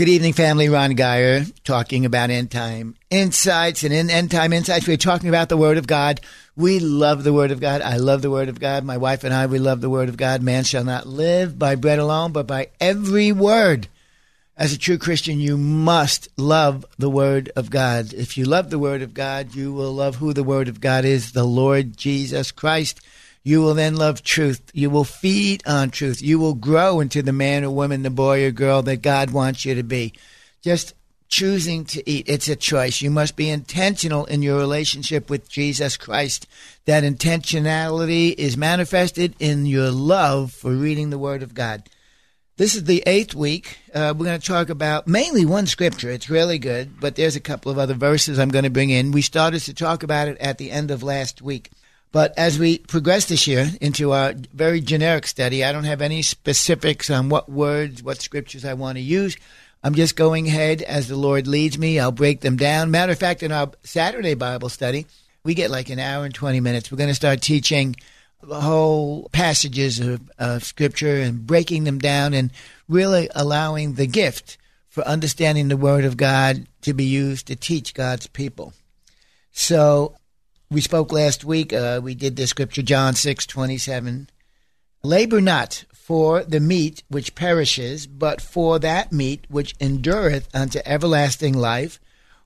Good 0.00 0.08
evening, 0.08 0.32
family. 0.32 0.70
Ron 0.70 0.94
Geyer 0.94 1.44
talking 1.62 2.06
about 2.06 2.30
end 2.30 2.50
time 2.50 2.96
insights. 3.10 3.84
And 3.84 3.92
in 3.92 4.08
end 4.08 4.30
time 4.30 4.54
insights, 4.54 4.88
we're 4.88 4.96
talking 4.96 5.28
about 5.28 5.50
the 5.50 5.58
Word 5.58 5.76
of 5.76 5.86
God. 5.86 6.22
We 6.56 6.78
love 6.78 7.22
the 7.22 7.34
Word 7.34 7.50
of 7.50 7.60
God. 7.60 7.82
I 7.82 7.98
love 7.98 8.22
the 8.22 8.30
Word 8.30 8.48
of 8.48 8.58
God. 8.58 8.82
My 8.82 8.96
wife 8.96 9.24
and 9.24 9.34
I, 9.34 9.44
we 9.44 9.58
love 9.58 9.82
the 9.82 9.90
Word 9.90 10.08
of 10.08 10.16
God. 10.16 10.40
Man 10.40 10.64
shall 10.64 10.84
not 10.84 11.06
live 11.06 11.58
by 11.58 11.74
bread 11.74 11.98
alone, 11.98 12.32
but 12.32 12.46
by 12.46 12.68
every 12.80 13.30
word. 13.30 13.88
As 14.56 14.72
a 14.72 14.78
true 14.78 14.96
Christian, 14.96 15.38
you 15.38 15.58
must 15.58 16.30
love 16.38 16.86
the 16.98 17.10
Word 17.10 17.52
of 17.54 17.68
God. 17.68 18.14
If 18.14 18.38
you 18.38 18.46
love 18.46 18.70
the 18.70 18.78
Word 18.78 19.02
of 19.02 19.12
God, 19.12 19.54
you 19.54 19.70
will 19.70 19.92
love 19.92 20.16
who 20.16 20.32
the 20.32 20.42
Word 20.42 20.68
of 20.68 20.80
God 20.80 21.04
is, 21.04 21.32
the 21.32 21.44
Lord 21.44 21.98
Jesus 21.98 22.52
Christ. 22.52 23.02
You 23.42 23.62
will 23.62 23.74
then 23.74 23.96
love 23.96 24.22
truth. 24.22 24.60
You 24.74 24.90
will 24.90 25.04
feed 25.04 25.62
on 25.66 25.90
truth. 25.90 26.20
You 26.20 26.38
will 26.38 26.54
grow 26.54 27.00
into 27.00 27.22
the 27.22 27.32
man 27.32 27.64
or 27.64 27.70
woman, 27.70 28.02
the 28.02 28.10
boy 28.10 28.44
or 28.44 28.50
girl 28.50 28.82
that 28.82 29.02
God 29.02 29.30
wants 29.30 29.64
you 29.64 29.74
to 29.74 29.82
be. 29.82 30.12
Just 30.62 30.94
choosing 31.28 31.84
to 31.86 32.10
eat. 32.10 32.28
It's 32.28 32.48
a 32.48 32.56
choice. 32.56 33.00
You 33.00 33.10
must 33.10 33.36
be 33.36 33.48
intentional 33.48 34.26
in 34.26 34.42
your 34.42 34.58
relationship 34.58 35.30
with 35.30 35.48
Jesus 35.48 35.96
Christ. 35.96 36.46
That 36.84 37.04
intentionality 37.04 38.34
is 38.34 38.56
manifested 38.56 39.36
in 39.38 39.64
your 39.64 39.90
love 39.90 40.52
for 40.52 40.72
reading 40.72 41.08
the 41.08 41.18
Word 41.18 41.42
of 41.42 41.54
God. 41.54 41.88
This 42.56 42.74
is 42.74 42.84
the 42.84 43.02
eighth 43.06 43.34
week. 43.34 43.78
Uh, 43.94 44.12
we're 44.14 44.26
going 44.26 44.40
to 44.40 44.46
talk 44.46 44.68
about 44.68 45.06
mainly 45.06 45.46
one 45.46 45.66
scripture. 45.66 46.10
It's 46.10 46.28
really 46.28 46.58
good, 46.58 47.00
but 47.00 47.14
there's 47.14 47.36
a 47.36 47.40
couple 47.40 47.72
of 47.72 47.78
other 47.78 47.94
verses 47.94 48.38
I'm 48.38 48.50
going 48.50 48.64
to 48.64 48.70
bring 48.70 48.90
in. 48.90 49.12
We 49.12 49.22
started 49.22 49.60
to 49.60 49.72
talk 49.72 50.02
about 50.02 50.28
it 50.28 50.36
at 50.38 50.58
the 50.58 50.70
end 50.70 50.90
of 50.90 51.02
last 51.02 51.40
week. 51.40 51.70
But 52.12 52.36
as 52.36 52.58
we 52.58 52.78
progress 52.78 53.26
this 53.26 53.46
year 53.46 53.70
into 53.80 54.12
our 54.12 54.34
very 54.52 54.80
generic 54.80 55.26
study, 55.26 55.64
I 55.64 55.72
don't 55.72 55.84
have 55.84 56.02
any 56.02 56.22
specifics 56.22 57.08
on 57.08 57.28
what 57.28 57.48
words, 57.48 58.02
what 58.02 58.20
scriptures 58.20 58.64
I 58.64 58.74
want 58.74 58.96
to 58.98 59.02
use. 59.02 59.36
I'm 59.82 59.94
just 59.94 60.16
going 60.16 60.48
ahead 60.48 60.82
as 60.82 61.08
the 61.08 61.16
Lord 61.16 61.46
leads 61.46 61.78
me. 61.78 61.98
I'll 61.98 62.12
break 62.12 62.40
them 62.40 62.56
down. 62.56 62.90
Matter 62.90 63.12
of 63.12 63.18
fact, 63.18 63.42
in 63.42 63.52
our 63.52 63.70
Saturday 63.84 64.34
Bible 64.34 64.68
study, 64.68 65.06
we 65.44 65.54
get 65.54 65.70
like 65.70 65.88
an 65.88 66.00
hour 66.00 66.24
and 66.24 66.34
20 66.34 66.60
minutes. 66.60 66.90
We're 66.90 66.98
going 66.98 67.08
to 67.08 67.14
start 67.14 67.40
teaching 67.40 67.96
the 68.42 68.60
whole 68.60 69.28
passages 69.32 70.00
of, 70.00 70.20
of 70.38 70.64
scripture 70.64 71.16
and 71.16 71.46
breaking 71.46 71.84
them 71.84 71.98
down 71.98 72.34
and 72.34 72.50
really 72.88 73.28
allowing 73.34 73.94
the 73.94 74.06
gift 74.06 74.58
for 74.88 75.06
understanding 75.06 75.68
the 75.68 75.76
Word 75.76 76.04
of 76.04 76.16
God 76.16 76.66
to 76.82 76.92
be 76.92 77.04
used 77.04 77.46
to 77.46 77.56
teach 77.56 77.94
God's 77.94 78.26
people. 78.26 78.72
So 79.52 80.16
we 80.70 80.80
spoke 80.80 81.12
last 81.12 81.44
week. 81.44 81.72
Uh, 81.72 82.00
we 82.02 82.14
did 82.14 82.36
the 82.36 82.46
scripture, 82.46 82.82
John 82.82 83.14
six 83.14 83.46
twenty 83.46 83.78
seven. 83.78 84.28
Labor 85.02 85.40
not 85.40 85.84
for 85.92 86.42
the 86.44 86.60
meat 86.60 87.02
which 87.08 87.34
perishes, 87.34 88.06
but 88.06 88.40
for 88.40 88.78
that 88.78 89.12
meat 89.12 89.46
which 89.48 89.74
endureth 89.80 90.48
unto 90.54 90.80
everlasting 90.84 91.54
life, 91.54 91.98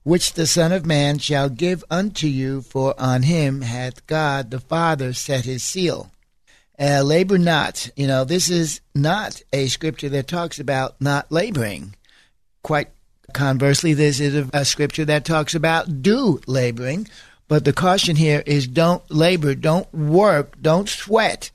which 0.03 0.33
the 0.33 0.47
Son 0.47 0.71
of 0.71 0.85
Man 0.85 1.17
shall 1.17 1.49
give 1.49 1.83
unto 1.89 2.27
you, 2.27 2.61
for 2.61 2.99
on 2.99 3.23
him 3.23 3.61
hath 3.61 4.07
God 4.07 4.51
the 4.51 4.59
Father 4.59 5.13
set 5.13 5.45
his 5.45 5.63
seal. 5.63 6.11
Uh, 6.79 7.01
labor 7.03 7.37
not. 7.37 7.89
You 7.95 8.07
know, 8.07 8.23
this 8.23 8.49
is 8.49 8.81
not 8.93 9.41
a 9.53 9.67
scripture 9.67 10.09
that 10.09 10.27
talks 10.27 10.59
about 10.59 10.99
not 10.99 11.31
laboring. 11.31 11.95
Quite 12.63 12.89
conversely, 13.33 13.93
this 13.93 14.19
is 14.19 14.35
a, 14.35 14.49
a 14.53 14.65
scripture 14.65 15.05
that 15.05 15.25
talks 15.25 15.55
about 15.55 16.01
do 16.01 16.39
laboring 16.47 17.07
but 17.47 17.65
the 17.65 17.73
caution 17.73 18.15
here 18.15 18.43
is 18.45 18.67
don't 18.67 19.03
labor, 19.11 19.55
don't 19.55 19.91
work, 19.93 20.59
don't 20.61 20.89
sweat 20.89 21.51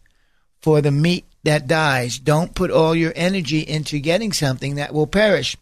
for 0.60 0.80
the 0.80 0.90
meat 0.90 1.24
that 1.42 1.66
dies. 1.66 2.18
Don't 2.18 2.54
put 2.54 2.70
all 2.70 2.94
your 2.94 3.12
energy 3.16 3.60
into 3.60 3.98
getting 3.98 4.32
something 4.32 4.76
that 4.76 4.94
will 4.94 5.06
perish, 5.06 5.56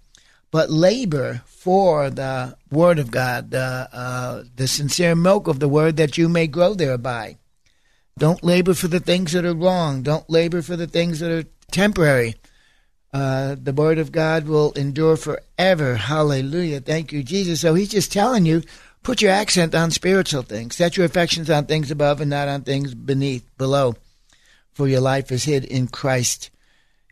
but 0.50 0.70
labor 0.70 1.42
for 1.46 2.10
the 2.10 2.56
word 2.70 2.98
of 2.98 3.10
God, 3.10 3.50
the, 3.50 3.88
uh, 3.92 4.44
the 4.56 4.68
sincere 4.68 5.14
milk 5.14 5.46
of 5.46 5.60
the 5.60 5.68
word 5.68 5.96
that 5.96 6.18
you 6.18 6.28
may 6.28 6.46
grow 6.46 6.74
thereby. 6.74 7.36
Don't 8.18 8.42
labor 8.42 8.74
for 8.74 8.88
the 8.88 9.00
things 9.00 9.32
that 9.32 9.44
are 9.44 9.54
wrong. 9.54 10.02
Don't 10.02 10.28
labor 10.28 10.60
for 10.60 10.76
the 10.76 10.88
things 10.88 11.20
that 11.20 11.30
are 11.30 11.48
temporary. 11.70 12.34
Uh, 13.12 13.56
the 13.60 13.72
word 13.72 13.98
of 13.98 14.12
God 14.12 14.46
will 14.46 14.72
endure 14.72 15.16
forever. 15.16 15.94
Hallelujah. 15.94 16.80
Thank 16.80 17.12
you, 17.12 17.22
Jesus. 17.22 17.60
So 17.60 17.74
he's 17.74 17.88
just 17.88 18.12
telling 18.12 18.44
you 18.44 18.62
Put 19.02 19.22
your 19.22 19.32
accent 19.32 19.74
on 19.74 19.90
spiritual 19.90 20.42
things. 20.42 20.76
Set 20.76 20.96
your 20.96 21.06
affections 21.06 21.50
on 21.50 21.66
things 21.66 21.90
above 21.90 22.20
and 22.20 22.30
not 22.30 22.48
on 22.48 22.62
things 22.62 22.94
beneath, 22.94 23.44
below. 23.56 23.94
For 24.72 24.86
your 24.86 25.00
life 25.00 25.32
is 25.32 25.44
hid 25.44 25.64
in 25.64 25.88
Christ. 25.88 26.50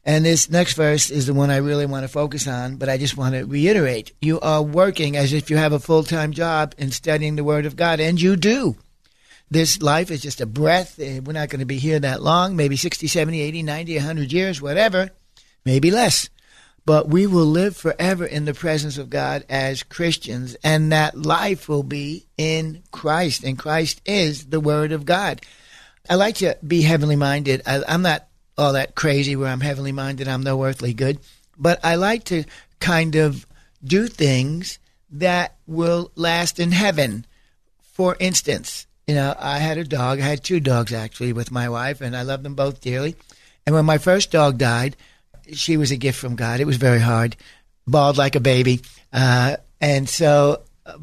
And 0.05 0.25
this 0.25 0.49
next 0.49 0.75
verse 0.75 1.11
is 1.11 1.27
the 1.27 1.35
one 1.35 1.51
I 1.51 1.57
really 1.57 1.87
want 1.87 2.05
to 2.05 2.09
focus 2.09 2.47
on, 2.47 2.77
but 2.77 2.89
I 2.89 2.97
just 2.97 3.17
want 3.17 3.35
to 3.35 3.45
reiterate. 3.45 4.13
You 4.21 4.39
are 4.39 4.63
working 4.63 5.17
as 5.17 5.33
if 5.33 5.51
you 5.51 5.57
have 5.57 5.73
a 5.73 5.81
full 5.81 6.05
time 6.05 6.33
job 6.33 6.75
in 6.79 6.93
studying 6.93 7.35
the 7.35 7.43
Word 7.43 7.67
of 7.67 7.75
God, 7.75 7.99
and 7.99 8.21
you 8.21 8.37
do. 8.37 8.77
This 9.51 9.83
life 9.83 10.13
is 10.13 10.23
just 10.23 10.41
a 10.41 10.47
breath. 10.47 11.01
Eh, 11.01 11.19
we're 11.25 11.33
not 11.33 11.49
going 11.49 11.61
to 11.61 11.67
be 11.67 11.79
here 11.79 11.99
that 11.99 12.23
long, 12.23 12.55
maybe 12.55 12.77
60, 12.77 13.09
70, 13.09 13.41
80, 13.41 13.63
90, 13.65 13.97
100 13.97 14.33
years, 14.33 14.63
whatever, 14.63 15.11
maybe 15.65 15.91
less 15.91 16.29
but 16.87 17.09
we 17.09 17.27
will 17.27 17.45
live 17.45 17.77
forever 17.77 18.25
in 18.25 18.45
the 18.45 18.55
presence 18.55 18.97
of 18.97 19.11
God 19.11 19.45
as 19.51 19.83
Christians, 19.83 20.57
and 20.63 20.93
that 20.93 21.19
life 21.19 21.69
will 21.69 21.83
be 21.83 22.27
in 22.39 22.85
Christ, 22.93 23.43
and 23.43 23.59
Christ 23.59 24.01
is 24.07 24.47
the 24.47 24.61
Word 24.61 24.93
of 24.93 25.05
God. 25.05 25.43
I 26.09 26.15
like 26.15 26.37
to 26.37 26.57
be 26.65 26.83
heavenly 26.83 27.17
minded. 27.17 27.63
I, 27.67 27.83
am 27.89 28.03
not 28.03 28.29
all 28.57 28.75
that 28.75 28.95
crazy 28.95 29.35
where 29.35 29.49
I'm 29.49 29.61
heavenly 29.61 29.91
minded, 29.91 30.29
I'm 30.29 30.45
no 30.45 30.65
earthly 30.65 30.95
good, 30.95 31.19
but 31.59 31.85
I 31.85 31.97
like 31.97 32.23
to 32.25 32.45
kind 32.79 33.17
of 33.17 33.45
do 33.85 34.07
things 34.07 34.79
that 35.11 35.57
will 35.67 36.13
last 36.15 36.61
in 36.61 36.71
heaven. 36.71 37.27
For 37.95 38.17
instance, 38.21 38.87
you 39.09 39.17
know, 39.17 39.35
I 39.37 39.59
had 39.59 39.79
a 39.79 39.85
dog, 39.85 40.21
I 40.21 40.25
had 40.25 40.45
two 40.45 40.61
dogs 40.61 40.93
actually 40.93 41.33
with 41.33 41.51
my 41.51 41.69
wife, 41.69 42.01
and 42.01 42.17
I 42.17 42.23
love 42.23 42.45
them 42.45 42.55
both 42.55 42.81
dearly. 42.81 43.17
And 43.67 43.75
when 43.75 43.85
my 43.85 43.99
first 43.99 44.31
dog 44.31 44.59
died, 44.59 44.97
she 45.53 45.77
was 45.77 45.91
a 45.91 45.97
gift 45.97 46.19
from 46.19 46.37
God. 46.37 46.61
It 46.61 46.67
was 46.67 46.77
very 46.77 47.01
hard, 47.01 47.37
bawled 47.87 48.17
like 48.17 48.37
a 48.37 48.41
baby. 48.41 48.81
Uh, 49.13 49.57
and 49.81 50.09
so 50.09 50.63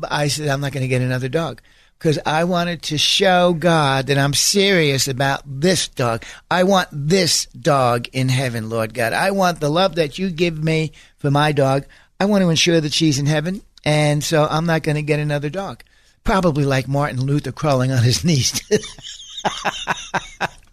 I 0.09 0.27
said, 0.27 0.49
I'm 0.49 0.61
not 0.61 0.71
going 0.71 0.83
to 0.83 0.87
get 0.87 1.01
another 1.01 1.29
dog 1.29 1.61
because 2.03 2.19
I 2.25 2.43
wanted 2.43 2.81
to 2.83 2.97
show 2.97 3.53
God 3.53 4.07
that 4.07 4.17
I'm 4.17 4.33
serious 4.33 5.07
about 5.07 5.41
this 5.45 5.87
dog. 5.87 6.23
I 6.51 6.63
want 6.63 6.89
this 6.91 7.45
dog 7.47 8.07
in 8.11 8.27
heaven, 8.27 8.69
Lord 8.69 8.93
God. 8.93 9.13
I 9.13 9.31
want 9.31 9.59
the 9.59 9.69
love 9.69 9.95
that 9.95 10.19
you 10.19 10.29
give 10.29 10.61
me 10.61 10.91
for 11.17 11.31
my 11.31 11.53
dog. 11.53 11.85
I 12.19 12.25
want 12.25 12.41
to 12.41 12.49
ensure 12.49 12.81
that 12.81 12.93
she's 12.93 13.19
in 13.19 13.25
heaven. 13.25 13.61
And 13.85 14.23
so 14.23 14.47
I'm 14.49 14.65
not 14.65 14.83
going 14.83 14.95
to 14.95 15.01
get 15.01 15.19
another 15.19 15.49
dog. 15.49 15.83
Probably 16.23 16.65
like 16.65 16.87
Martin 16.87 17.21
Luther 17.21 17.51
crawling 17.51 17.91
on 17.91 18.03
his 18.03 18.23
knees. 18.23 18.61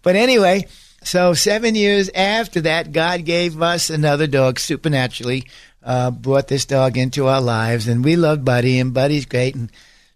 but 0.01 0.15
anyway, 0.15 0.67
so 1.03 1.33
seven 1.33 1.75
years 1.75 2.09
after 2.09 2.61
that, 2.61 2.91
God 2.91 3.25
gave 3.25 3.61
us 3.61 3.89
another 3.89 4.27
dog 4.27 4.59
supernaturally. 4.59 5.45
Uh, 5.83 6.11
brought 6.11 6.47
this 6.47 6.65
dog 6.65 6.95
into 6.95 7.25
our 7.25 7.41
lives, 7.41 7.87
and 7.87 8.05
we 8.05 8.15
love 8.15 8.45
Buddy, 8.45 8.77
and 8.79 8.93
Buddy's 8.93 9.25
great. 9.25 9.55
And 9.55 9.71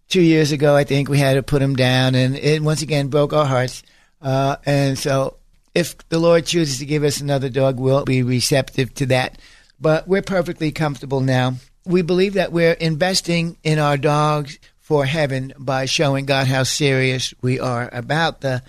two 0.10 0.22
years 0.22 0.52
ago, 0.52 0.76
I 0.76 0.84
think 0.84 1.10
we 1.10 1.18
had 1.18 1.34
to 1.34 1.42
put 1.44 1.62
him 1.62 1.76
down, 1.76 2.14
and 2.14 2.36
it 2.36 2.62
once 2.62 2.84
again 2.84 3.08
broke 3.08 3.34
our 3.34 3.48
hearts. 3.48 3.82
Uh, 4.22 4.58
and 4.66 4.96
so 4.96 5.38
If 5.76 6.08
the 6.08 6.20
Lord 6.20 6.46
chooses 6.46 6.80
to 6.80 6.86
give 6.86 7.04
us 7.04 7.20
another 7.20 7.50
dog, 7.50 7.78
we'll 7.78 8.06
be 8.06 8.24
receptive 8.24 8.94
to 8.96 9.06
that. 9.08 9.38
But 9.80 10.08
we're 10.08 10.22
perfectly 10.22 10.72
comfortable 10.72 11.20
now. 11.20 11.56
We 11.86 12.02
believe 12.02 12.36
that 12.36 12.54
we're 12.54 12.72
investing 12.72 13.58
in 13.62 13.78
our 13.78 13.98
dogs 13.98 14.58
for 14.80 15.06
heaven 15.06 15.54
by 15.60 15.86
showing 15.86 16.26
God 16.26 16.48
how 16.48 16.64
serious 16.64 17.34
we 17.42 17.60
are 17.60 17.90
about 17.92 18.40
the 18.40 18.64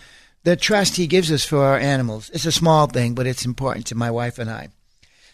the 0.47 0.55
trust 0.55 0.95
he 0.95 1.09
gives 1.09 1.33
us 1.33 1.45
for 1.45 1.65
our 1.65 1.77
animals. 1.77 2.31
It's 2.33 2.47
a 2.47 2.53
small 2.53 2.87
thing, 2.87 3.17
but 3.17 3.27
it's 3.27 3.45
important 3.45 3.85
to 3.87 3.97
my 3.97 4.13
wife 4.13 4.39
and 4.39 4.49
I. 4.49 4.69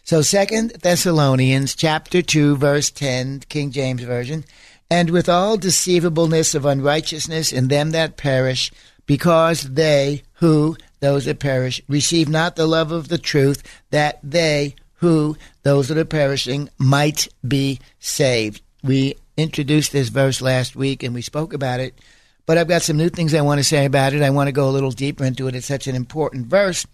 So 0.04 0.22
Second 0.22 0.70
Thessalonians 0.82 1.74
chapter 1.74 2.22
2 2.22 2.56
verse 2.56 2.90
10 2.90 3.40
King 3.40 3.72
James 3.72 4.02
version 4.04 4.42
and 4.90 5.10
with 5.10 5.28
all 5.28 5.58
deceivableness 5.58 6.54
of 6.54 6.64
unrighteousness 6.64 7.52
in 7.52 7.68
them 7.68 7.90
that 7.90 8.16
perish 8.16 8.72
because 9.04 9.74
they 9.74 10.22
who 10.36 10.78
those 11.00 11.26
that 11.26 11.40
perish 11.40 11.82
receive 11.88 12.30
not 12.30 12.56
the 12.56 12.66
love 12.66 12.90
of 12.90 13.08
the 13.08 13.18
truth 13.18 13.62
that 13.90 14.18
they 14.22 14.74
who 14.94 15.36
those 15.62 15.88
that 15.88 15.98
are 15.98 16.06
perishing 16.06 16.70
might 16.78 17.28
be 17.46 17.78
saved. 18.00 18.62
We 18.82 19.16
introduced 19.36 19.92
this 19.92 20.08
verse 20.08 20.40
last 20.40 20.74
week 20.74 21.02
and 21.02 21.14
we 21.14 21.20
spoke 21.20 21.52
about 21.52 21.80
it, 21.80 21.98
but 22.46 22.58
I've 22.58 22.68
got 22.68 22.82
some 22.82 22.96
new 22.96 23.08
things 23.08 23.34
I 23.34 23.42
want 23.42 23.58
to 23.58 23.64
say 23.64 23.84
about 23.84 24.12
it. 24.12 24.22
I 24.22 24.30
want 24.30 24.48
to 24.48 24.52
go 24.52 24.68
a 24.68 24.70
little 24.70 24.90
deeper 24.90 25.24
into 25.24 25.48
it. 25.48 25.54
It's 25.54 25.66
such 25.66 25.86
an 25.86 25.94
important 25.94 26.46
verse 26.46 26.86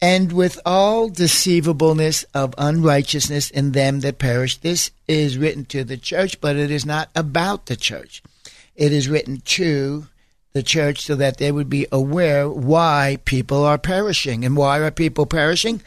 and 0.00 0.32
with 0.32 0.60
all 0.66 1.08
deceivableness 1.08 2.24
of 2.34 2.54
unrighteousness 2.58 3.50
in 3.50 3.72
them 3.72 4.00
that 4.00 4.18
perish. 4.18 4.58
This 4.58 4.90
is 5.08 5.38
written 5.38 5.64
to 5.66 5.84
the 5.84 5.96
church, 5.96 6.40
but 6.40 6.56
it 6.56 6.70
is 6.70 6.84
not 6.84 7.08
about 7.14 7.66
the 7.66 7.76
church. 7.76 8.22
It 8.74 8.92
is 8.92 9.08
written 9.08 9.40
to 9.40 10.06
the 10.52 10.62
church 10.62 11.02
so 11.02 11.14
that 11.16 11.38
they 11.38 11.50
would 11.50 11.70
be 11.70 11.86
aware 11.90 12.48
why 12.48 13.18
people 13.24 13.64
are 13.64 13.78
perishing. 13.78 14.44
And 14.44 14.56
why 14.56 14.78
are 14.78 14.90
people 14.90 15.24
perishing? 15.24 15.82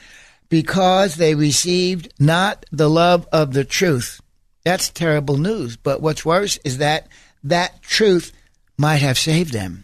Because 0.50 1.16
they 1.16 1.36
received 1.36 2.12
not 2.20 2.66
the 2.72 2.90
love 2.90 3.28
of 3.32 3.54
the 3.54 3.64
truth. 3.64 4.22
That's 4.64 4.90
terrible 4.90 5.38
news. 5.38 5.78
But 5.78 6.02
what's 6.02 6.26
worse 6.26 6.58
is 6.64 6.80
that 6.80 7.08
that 7.44 7.82
truth 7.84 8.32
might 8.80 9.02
have 9.02 9.20
saved 9.20 9.52
them. 9.54 9.84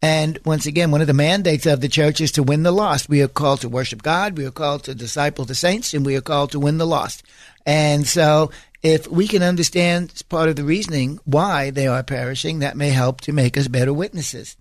And 0.00 0.38
once 0.44 0.64
again, 0.64 0.90
one 0.90 1.00
of 1.00 1.06
the 1.08 1.12
mandates 1.12 1.66
of 1.66 1.80
the 1.80 1.88
church 1.88 2.20
is 2.20 2.32
to 2.32 2.42
win 2.42 2.62
the 2.62 2.72
lost. 2.72 3.08
We 3.08 3.20
are 3.20 3.28
called 3.28 3.60
to 3.60 3.68
worship 3.68 4.02
God, 4.02 4.38
we 4.38 4.46
are 4.46 4.52
called 4.52 4.84
to 4.84 4.94
disciple 4.94 5.44
the 5.44 5.54
saints, 5.54 5.92
and 5.92 6.06
we 6.06 6.16
are 6.16 6.20
called 6.20 6.52
to 6.52 6.60
win 6.60 6.78
the 6.78 6.86
lost. 6.86 7.24
And 7.66 8.06
so, 8.06 8.50
if 8.82 9.06
we 9.08 9.28
can 9.28 9.42
understand 9.42 10.22
part 10.28 10.48
of 10.48 10.56
the 10.56 10.64
reasoning 10.64 11.20
why 11.24 11.70
they 11.70 11.86
are 11.86 12.02
perishing, 12.02 12.60
that 12.60 12.76
may 12.76 12.90
help 12.90 13.20
to 13.22 13.32
make 13.32 13.56
us 13.56 13.68
better 13.68 13.92
witnesses. 13.92 14.56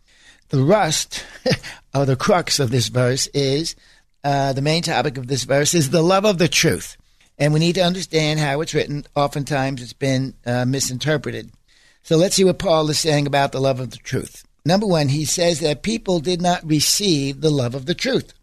The 0.49 0.63
rust, 0.63 1.23
or 1.95 2.05
the 2.05 2.15
crux 2.15 2.59
of 2.59 2.71
this 2.71 2.89
verse, 2.89 3.27
is 3.27 3.75
uh, 4.23 4.53
the 4.53 4.61
main 4.61 4.83
topic 4.83 5.17
of 5.17 5.27
this 5.27 5.43
verse 5.43 5.73
is 5.73 5.89
the 5.89 6.03
love 6.03 6.25
of 6.25 6.37
the 6.37 6.47
truth. 6.47 6.97
And 7.39 7.53
we 7.53 7.59
need 7.59 7.75
to 7.75 7.81
understand 7.81 8.39
how 8.39 8.61
it's 8.61 8.75
written. 8.75 9.05
Oftentimes, 9.15 9.81
it's 9.81 9.93
been 9.93 10.35
uh, 10.45 10.65
misinterpreted. 10.65 11.51
So 12.03 12.17
let's 12.17 12.35
see 12.35 12.43
what 12.43 12.59
Paul 12.59 12.89
is 12.89 12.99
saying 12.99 13.27
about 13.27 13.51
the 13.51 13.61
love 13.61 13.79
of 13.79 13.91
the 13.91 13.97
truth. 13.97 14.43
Number 14.65 14.85
one, 14.85 15.09
he 15.09 15.25
says 15.25 15.59
that 15.59 15.83
people 15.83 16.19
did 16.19 16.41
not 16.41 16.67
receive 16.67 17.41
the 17.41 17.49
love 17.49 17.75
of 17.75 17.85
the 17.85 17.95
truth. 17.95 18.33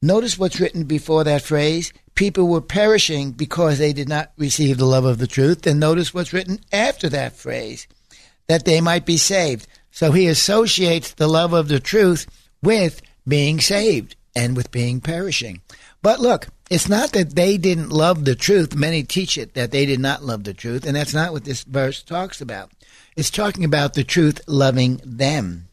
Notice 0.00 0.38
what's 0.38 0.60
written 0.60 0.84
before 0.84 1.24
that 1.24 1.42
phrase. 1.42 1.92
People 2.14 2.48
were 2.48 2.60
perishing 2.60 3.32
because 3.32 3.78
they 3.78 3.92
did 3.92 4.08
not 4.08 4.32
receive 4.36 4.78
the 4.78 4.84
love 4.84 5.04
of 5.04 5.18
the 5.18 5.26
truth. 5.26 5.66
And 5.66 5.78
notice 5.78 6.12
what's 6.12 6.32
written 6.32 6.58
after 6.72 7.08
that 7.08 7.36
phrase, 7.36 7.86
that 8.48 8.64
they 8.64 8.80
might 8.80 9.06
be 9.06 9.16
saved. 9.16 9.66
So 9.90 10.12
he 10.12 10.26
associates 10.26 11.12
the 11.12 11.28
love 11.28 11.52
of 11.52 11.68
the 11.68 11.80
truth 11.80 12.26
with 12.62 13.00
being 13.26 13.60
saved 13.60 14.16
and 14.34 14.56
with 14.56 14.70
being 14.70 15.00
perishing. 15.00 15.60
But 16.02 16.18
look, 16.18 16.48
it's 16.68 16.88
not 16.88 17.12
that 17.12 17.36
they 17.36 17.56
didn't 17.56 17.90
love 17.90 18.24
the 18.24 18.34
truth. 18.34 18.74
Many 18.74 19.04
teach 19.04 19.38
it 19.38 19.54
that 19.54 19.70
they 19.70 19.86
did 19.86 20.00
not 20.00 20.24
love 20.24 20.44
the 20.44 20.54
truth, 20.54 20.84
and 20.84 20.96
that's 20.96 21.14
not 21.14 21.32
what 21.32 21.44
this 21.44 21.62
verse 21.62 22.02
talks 22.02 22.40
about. 22.40 22.72
It's 23.16 23.30
talking 23.30 23.64
about 23.64 23.94
the 23.94 24.04
truth 24.04 24.40
loving 24.48 25.00
them. 25.04 25.68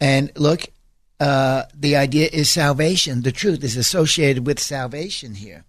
And 0.00 0.32
look, 0.36 0.66
uh, 1.20 1.64
the 1.74 1.96
idea 1.96 2.28
is 2.32 2.50
salvation. 2.50 3.22
The 3.22 3.32
truth 3.32 3.62
is 3.62 3.76
associated 3.76 4.46
with 4.46 4.58
salvation 4.58 5.34
here. 5.34 5.64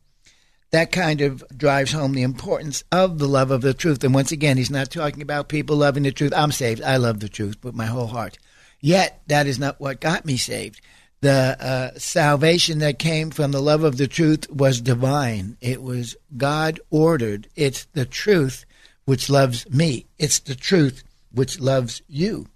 That 0.71 0.91
kind 0.91 1.21
of 1.21 1.43
drives 1.55 1.93
home 1.93 2.13
the 2.13 2.23
importance 2.23 2.83
of 2.91 3.19
the 3.19 3.27
love 3.27 3.51
of 3.51 3.61
the 3.61 3.73
truth. 3.73 4.03
And 4.03 4.13
once 4.13 4.33
again, 4.33 4.57
he's 4.57 4.71
not 4.71 4.91
talking 4.91 5.21
about 5.21 5.47
people 5.47 5.77
loving 5.77 6.03
the 6.03 6.11
truth. 6.11 6.33
I'm 6.35 6.51
saved. 6.51 6.81
I 6.81 6.97
love 6.97 7.21
the 7.21 7.29
truth 7.29 7.63
with 7.63 7.73
my 7.73 7.85
whole 7.85 8.07
heart. 8.07 8.37
Yet, 8.81 9.21
that 9.27 9.47
is 9.47 9.59
not 9.59 9.79
what 9.79 10.01
got 10.01 10.25
me 10.25 10.35
saved. 10.35 10.81
The 11.21 11.57
uh, 11.59 11.97
salvation 11.97 12.79
that 12.79 12.99
came 12.99 13.31
from 13.31 13.51
the 13.51 13.61
love 13.61 13.83
of 13.83 13.97
the 13.97 14.07
truth 14.07 14.49
was 14.51 14.81
divine. 14.81 15.57
It 15.61 15.81
was 15.81 16.15
God 16.35 16.79
ordered. 16.91 17.47
It's 17.55 17.85
the 17.93 18.05
truth 18.05 18.65
which 19.05 19.29
loves 19.29 19.69
me. 19.69 20.05
It's 20.19 20.39
the 20.39 20.55
truth 20.55 21.03
which 21.31 21.59
loves 21.59 22.01
you. 22.07 22.47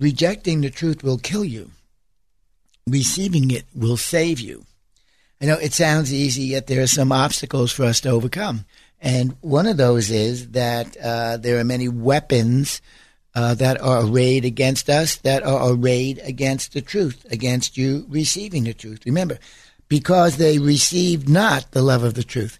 Rejecting 0.00 0.60
the 0.60 0.70
truth 0.70 1.04
will 1.04 1.18
kill 1.18 1.44
you. 1.44 1.70
Receiving 2.88 3.50
it 3.50 3.66
will 3.74 3.96
save 3.96 4.40
you. 4.40 4.64
I 5.40 5.46
know 5.46 5.58
it 5.58 5.72
sounds 5.72 6.12
easy, 6.12 6.42
yet 6.42 6.66
there 6.66 6.82
are 6.82 6.88
some 6.88 7.12
obstacles 7.12 7.70
for 7.70 7.84
us 7.84 8.00
to 8.00 8.10
overcome. 8.10 8.64
And 9.00 9.36
one 9.40 9.66
of 9.66 9.76
those 9.76 10.10
is 10.10 10.50
that 10.50 10.96
uh, 10.96 11.36
there 11.36 11.60
are 11.60 11.64
many 11.64 11.88
weapons 11.88 12.80
uh, 13.34 13.54
that 13.54 13.80
are 13.80 14.04
arrayed 14.04 14.44
against 14.44 14.88
us, 14.88 15.16
that 15.16 15.42
are 15.42 15.72
arrayed 15.72 16.20
against 16.24 16.72
the 16.72 16.80
truth, 16.80 17.26
against 17.30 17.76
you 17.76 18.06
receiving 18.08 18.64
the 18.64 18.74
truth. 18.74 19.04
Remember, 19.06 19.38
because 19.88 20.36
they 20.36 20.58
received 20.58 21.28
not 21.28 21.70
the 21.72 21.82
love 21.82 22.02
of 22.02 22.14
the 22.14 22.24
truth. 22.24 22.58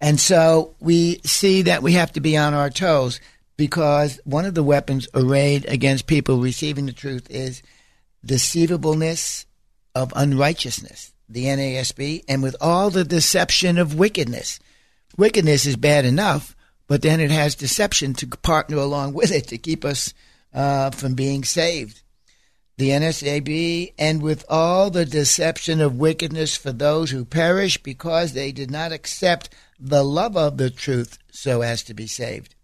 And 0.00 0.20
so 0.20 0.74
we 0.80 1.20
see 1.24 1.62
that 1.62 1.82
we 1.82 1.92
have 1.92 2.12
to 2.12 2.20
be 2.20 2.36
on 2.36 2.54
our 2.54 2.70
toes 2.70 3.20
because 3.56 4.20
one 4.24 4.44
of 4.44 4.54
the 4.54 4.62
weapons 4.62 5.08
arrayed 5.14 5.64
against 5.66 6.06
people 6.06 6.38
receiving 6.38 6.86
the 6.86 6.92
truth 6.92 7.26
is 7.30 7.62
deceivableness 8.24 9.46
of 9.94 10.12
unrighteousness, 10.16 11.12
the 11.28 11.44
NASB, 11.44 12.24
and 12.28 12.42
with 12.42 12.56
all 12.60 12.90
the 12.90 13.04
deception 13.04 13.78
of 13.78 13.98
wickedness. 13.98 14.58
Wickedness 15.16 15.66
is 15.66 15.76
bad 15.76 16.04
enough, 16.04 16.53
but 16.86 17.02
then 17.02 17.20
it 17.20 17.30
has 17.30 17.54
deception 17.54 18.14
to 18.14 18.26
partner 18.26 18.76
along 18.76 19.14
with 19.14 19.30
it 19.30 19.48
to 19.48 19.58
keep 19.58 19.84
us 19.84 20.12
uh, 20.52 20.90
from 20.90 21.14
being 21.14 21.44
saved. 21.44 22.02
The 22.76 22.90
NASB, 22.90 23.94
and 23.98 24.20
with 24.20 24.44
all 24.48 24.90
the 24.90 25.04
deception 25.04 25.80
of 25.80 25.96
wickedness 25.96 26.56
for 26.56 26.72
those 26.72 27.10
who 27.10 27.24
perish 27.24 27.80
because 27.82 28.32
they 28.32 28.50
did 28.50 28.70
not 28.70 28.90
accept 28.90 29.54
the 29.78 30.02
love 30.02 30.36
of 30.36 30.56
the 30.56 30.70
truth 30.70 31.18
so 31.30 31.62
as 31.62 31.82
to 31.84 31.94
be 31.94 32.06
saved. 32.06 32.54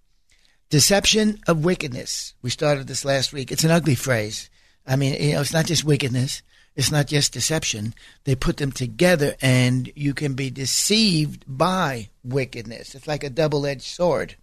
Deception 0.68 1.38
of 1.46 1.64
wickedness. 1.64 2.34
We 2.42 2.50
started 2.50 2.86
this 2.86 3.04
last 3.04 3.32
week. 3.32 3.50
It's 3.50 3.64
an 3.64 3.70
ugly 3.70 3.94
phrase. 3.94 4.50
I 4.86 4.96
mean, 4.96 5.20
you 5.20 5.34
know, 5.34 5.40
it's 5.40 5.52
not 5.52 5.66
just 5.66 5.84
wickedness. 5.84 6.42
It's 6.76 6.90
not 6.90 7.08
just 7.08 7.32
deception. 7.32 7.94
They 8.24 8.34
put 8.34 8.58
them 8.58 8.72
together 8.72 9.34
and 9.42 9.90
you 9.94 10.14
can 10.14 10.34
be 10.34 10.50
deceived 10.50 11.44
by 11.46 12.08
wickedness. 12.24 12.94
It's 12.94 13.08
like 13.08 13.24
a 13.24 13.30
double 13.30 13.66
edged 13.66 13.82
sword. 13.82 14.36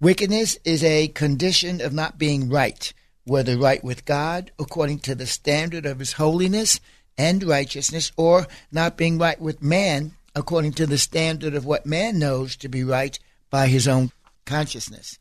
Wickedness 0.00 0.58
is 0.64 0.82
a 0.82 1.08
condition 1.08 1.80
of 1.80 1.92
not 1.92 2.18
being 2.18 2.50
right, 2.50 2.92
whether 3.24 3.56
right 3.56 3.82
with 3.82 4.04
God 4.04 4.50
according 4.58 4.98
to 5.00 5.14
the 5.14 5.26
standard 5.26 5.86
of 5.86 6.00
his 6.00 6.14
holiness 6.14 6.80
and 7.16 7.44
righteousness, 7.44 8.10
or 8.16 8.46
not 8.72 8.96
being 8.96 9.18
right 9.18 9.40
with 9.40 9.62
man 9.62 10.12
according 10.34 10.72
to 10.72 10.86
the 10.86 10.98
standard 10.98 11.54
of 11.54 11.64
what 11.64 11.86
man 11.86 12.18
knows 12.18 12.56
to 12.56 12.68
be 12.68 12.82
right 12.82 13.18
by 13.50 13.68
his 13.68 13.86
own 13.86 14.10
consciousness. 14.44 15.18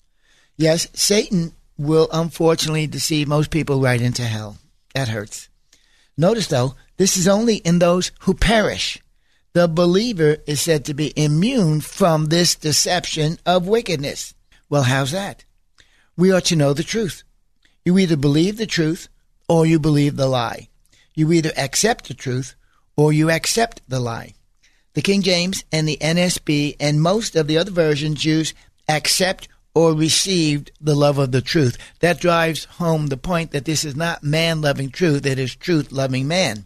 Yes, 0.58 0.88
Satan 0.94 1.54
will 1.78 2.10
unfortunately 2.12 2.88
deceive 2.88 3.28
most 3.28 3.52
people 3.52 3.80
right 3.80 4.02
into 4.02 4.24
hell. 4.24 4.58
That 4.96 5.08
hurts. 5.08 5.50
Notice, 6.18 6.48
though, 6.48 6.76
this 6.98 7.18
is 7.18 7.28
only 7.28 7.58
in 7.58 7.80
those 7.80 8.12
who 8.22 8.34
perish. 8.34 9.02
The 9.54 9.68
believer 9.68 10.38
is 10.48 10.62
said 10.62 10.86
to 10.86 10.94
be 10.94 11.14
immune 11.16 11.82
from 11.82 12.26
this 12.26 12.56
deception 12.56 13.38
of 13.46 13.68
wickedness. 13.68 14.34
Well, 14.70 14.84
how's 14.84 15.12
that? 15.12 15.46
We 16.18 16.32
ought 16.32 16.46
to 16.46 16.56
know 16.56 16.74
the 16.74 16.84
truth. 16.84 17.24
You 17.86 17.98
either 17.98 18.18
believe 18.18 18.58
the 18.58 18.66
truth 18.66 19.10
or 19.48 19.66
you 19.66 19.80
believe 19.80 20.16
the 20.16 20.28
lie. 20.28 20.70
You 21.16 21.32
either 21.32 21.52
accept 21.58 22.08
the 22.08 22.14
truth 22.14 22.56
or 22.96 23.14
you 23.14 23.30
accept 23.30 23.82
the 23.88 24.00
lie. 24.00 24.34
The 24.94 25.02
King 25.02 25.22
James 25.22 25.64
and 25.72 25.88
the 25.88 25.98
NASB 25.98 26.76
and 26.80 27.02
most 27.02 27.36
of 27.36 27.48
the 27.48 27.58
other 27.58 27.72
versions 27.72 28.26
use 28.26 28.54
accept 28.88 29.48
or 29.76 29.94
received 29.94 30.72
the 30.80 30.96
love 30.96 31.18
of 31.18 31.32
the 31.32 31.42
truth. 31.42 31.78
That 32.00 32.20
drives 32.20 32.66
home 32.66 33.08
the 33.08 33.18
point 33.18 33.52
that 33.52 33.66
this 33.66 33.84
is 33.84 33.96
not 33.96 34.24
man 34.24 34.62
loving 34.62 34.90
truth, 34.90 35.26
it 35.26 35.40
is 35.40 35.56
truth 35.56 35.92
loving 35.92 36.28
man. 36.28 36.66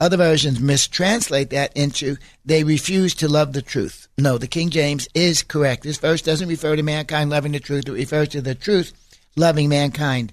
Other 0.00 0.16
versions 0.16 0.58
mistranslate 0.60 1.50
that 1.50 1.76
into 1.76 2.16
they 2.44 2.64
refuse 2.64 3.14
to 3.16 3.28
love 3.28 3.52
the 3.52 3.60
truth. 3.60 4.08
No, 4.16 4.38
the 4.38 4.46
King 4.46 4.70
James 4.70 5.06
is 5.14 5.42
correct. 5.42 5.82
This 5.82 5.98
verse 5.98 6.22
doesn't 6.22 6.48
refer 6.48 6.74
to 6.74 6.82
mankind 6.82 7.28
loving 7.28 7.52
the 7.52 7.60
truth, 7.60 7.86
it 7.86 7.92
refers 7.92 8.28
to 8.28 8.40
the 8.40 8.54
truth 8.54 8.92
loving 9.36 9.68
mankind. 9.68 10.32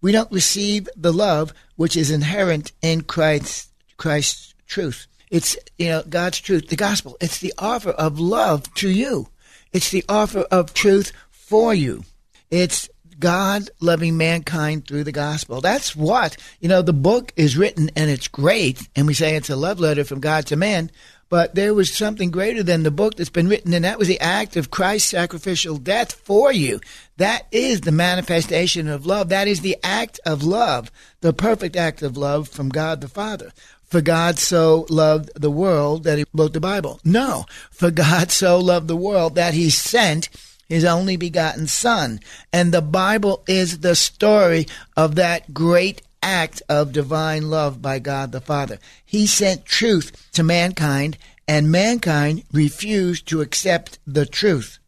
We 0.00 0.12
don't 0.12 0.32
receive 0.32 0.88
the 0.96 1.12
love 1.12 1.52
which 1.76 1.96
is 1.96 2.10
inherent 2.10 2.72
in 2.80 3.02
Christ's 3.02 3.68
Christ's 3.98 4.54
truth. 4.66 5.06
It's, 5.30 5.56
you 5.78 5.88
know, 5.88 6.02
God's 6.08 6.40
truth, 6.40 6.68
the 6.68 6.76
gospel. 6.76 7.16
It's 7.20 7.38
the 7.38 7.54
offer 7.56 7.90
of 7.90 8.18
love 8.18 8.72
to 8.74 8.90
you. 8.90 9.28
It's 9.72 9.90
the 9.90 10.04
offer 10.08 10.40
of 10.50 10.74
truth 10.74 11.12
for 11.52 11.74
you. 11.74 12.02
It's 12.50 12.88
God 13.18 13.68
loving 13.78 14.16
mankind 14.16 14.88
through 14.88 15.04
the 15.04 15.12
gospel. 15.12 15.60
That's 15.60 15.94
what, 15.94 16.38
you 16.60 16.68
know, 16.70 16.80
the 16.80 16.94
book 16.94 17.30
is 17.36 17.58
written 17.58 17.90
and 17.94 18.08
it's 18.08 18.26
great, 18.26 18.88
and 18.96 19.06
we 19.06 19.12
say 19.12 19.36
it's 19.36 19.50
a 19.50 19.56
love 19.56 19.78
letter 19.78 20.02
from 20.02 20.20
God 20.20 20.46
to 20.46 20.56
man, 20.56 20.90
but 21.28 21.54
there 21.54 21.74
was 21.74 21.92
something 21.92 22.30
greater 22.30 22.62
than 22.62 22.84
the 22.84 22.90
book 22.90 23.16
that's 23.16 23.28
been 23.28 23.48
written, 23.48 23.74
and 23.74 23.84
that 23.84 23.98
was 23.98 24.08
the 24.08 24.18
act 24.18 24.56
of 24.56 24.70
Christ's 24.70 25.10
sacrificial 25.10 25.76
death 25.76 26.12
for 26.12 26.50
you. 26.50 26.80
That 27.18 27.48
is 27.52 27.82
the 27.82 27.92
manifestation 27.92 28.88
of 28.88 29.04
love. 29.04 29.28
That 29.28 29.46
is 29.46 29.60
the 29.60 29.76
act 29.84 30.20
of 30.24 30.42
love, 30.42 30.90
the 31.20 31.34
perfect 31.34 31.76
act 31.76 32.00
of 32.00 32.16
love 32.16 32.48
from 32.48 32.70
God 32.70 33.02
the 33.02 33.08
Father. 33.08 33.52
For 33.84 34.00
God 34.00 34.38
so 34.38 34.86
loved 34.88 35.30
the 35.34 35.50
world 35.50 36.04
that 36.04 36.16
he 36.16 36.24
wrote 36.32 36.54
the 36.54 36.60
Bible. 36.60 36.98
No, 37.04 37.44
for 37.70 37.90
God 37.90 38.30
so 38.30 38.58
loved 38.58 38.88
the 38.88 38.96
world 38.96 39.34
that 39.34 39.52
he 39.52 39.68
sent 39.68 40.30
his 40.72 40.86
only 40.86 41.16
begotten 41.16 41.66
Son. 41.66 42.18
And 42.50 42.72
the 42.72 42.80
Bible 42.80 43.44
is 43.46 43.80
the 43.80 43.94
story 43.94 44.66
of 44.96 45.16
that 45.16 45.52
great 45.52 46.00
act 46.22 46.62
of 46.66 46.92
divine 46.92 47.50
love 47.50 47.82
by 47.82 47.98
God 47.98 48.32
the 48.32 48.40
Father. 48.40 48.78
He 49.04 49.26
sent 49.26 49.66
truth 49.66 50.30
to 50.32 50.42
mankind, 50.42 51.18
and 51.46 51.70
mankind 51.70 52.44
refused 52.52 53.28
to 53.28 53.42
accept 53.42 53.98
the 54.06 54.24
truth. 54.24 54.78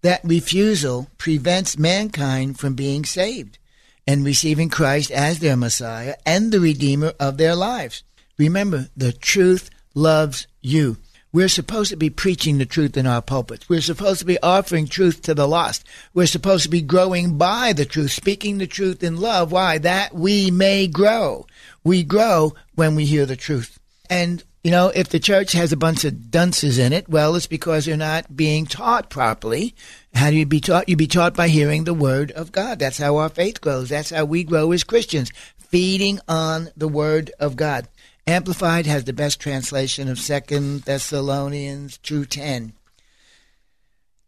That 0.00 0.22
refusal 0.24 1.10
prevents 1.18 1.76
mankind 1.76 2.58
from 2.58 2.74
being 2.74 3.04
saved 3.04 3.58
and 4.06 4.24
receiving 4.24 4.70
Christ 4.70 5.10
as 5.10 5.40
their 5.40 5.56
Messiah 5.56 6.14
and 6.24 6.50
the 6.50 6.60
Redeemer 6.60 7.12
of 7.20 7.36
their 7.36 7.54
lives. 7.54 8.04
Remember, 8.38 8.88
the 8.96 9.12
truth 9.12 9.68
loves 9.94 10.46
you. 10.62 10.96
We're 11.32 11.48
supposed 11.48 11.90
to 11.90 11.96
be 11.96 12.10
preaching 12.10 12.58
the 12.58 12.66
truth 12.66 12.96
in 12.96 13.06
our 13.06 13.22
pulpits. 13.22 13.68
We're 13.68 13.82
supposed 13.82 14.18
to 14.18 14.24
be 14.24 14.40
offering 14.42 14.88
truth 14.88 15.22
to 15.22 15.34
the 15.34 15.46
lost. 15.46 15.86
We're 16.12 16.26
supposed 16.26 16.64
to 16.64 16.68
be 16.68 16.82
growing 16.82 17.38
by 17.38 17.72
the 17.72 17.84
truth, 17.84 18.10
speaking 18.10 18.58
the 18.58 18.66
truth 18.66 19.04
in 19.04 19.20
love. 19.20 19.52
Why? 19.52 19.78
That 19.78 20.12
we 20.12 20.50
may 20.50 20.88
grow. 20.88 21.46
We 21.84 22.02
grow 22.02 22.54
when 22.74 22.96
we 22.96 23.04
hear 23.04 23.26
the 23.26 23.36
truth. 23.36 23.78
And, 24.08 24.42
you 24.64 24.72
know, 24.72 24.88
if 24.88 25.08
the 25.08 25.20
church 25.20 25.52
has 25.52 25.72
a 25.72 25.76
bunch 25.76 26.04
of 26.04 26.32
dunces 26.32 26.78
in 26.78 26.92
it, 26.92 27.08
well, 27.08 27.36
it's 27.36 27.46
because 27.46 27.84
they're 27.84 27.96
not 27.96 28.36
being 28.36 28.66
taught 28.66 29.08
properly. 29.08 29.76
How 30.12 30.30
do 30.30 30.36
you 30.36 30.46
be 30.46 30.60
taught? 30.60 30.88
You 30.88 30.96
be 30.96 31.06
taught 31.06 31.34
by 31.36 31.46
hearing 31.46 31.84
the 31.84 31.94
word 31.94 32.32
of 32.32 32.50
God. 32.50 32.80
That's 32.80 32.98
how 32.98 33.18
our 33.18 33.28
faith 33.28 33.60
grows. 33.60 33.90
That's 33.90 34.10
how 34.10 34.24
we 34.24 34.42
grow 34.42 34.72
as 34.72 34.82
Christians, 34.82 35.30
feeding 35.58 36.18
on 36.26 36.70
the 36.76 36.88
word 36.88 37.30
of 37.38 37.54
God. 37.54 37.86
Amplified 38.30 38.86
has 38.86 39.04
the 39.04 39.12
best 39.12 39.40
translation 39.40 40.08
of 40.08 40.18
Second 40.18 40.82
Thessalonians 40.82 41.98
2.10. 41.98 42.72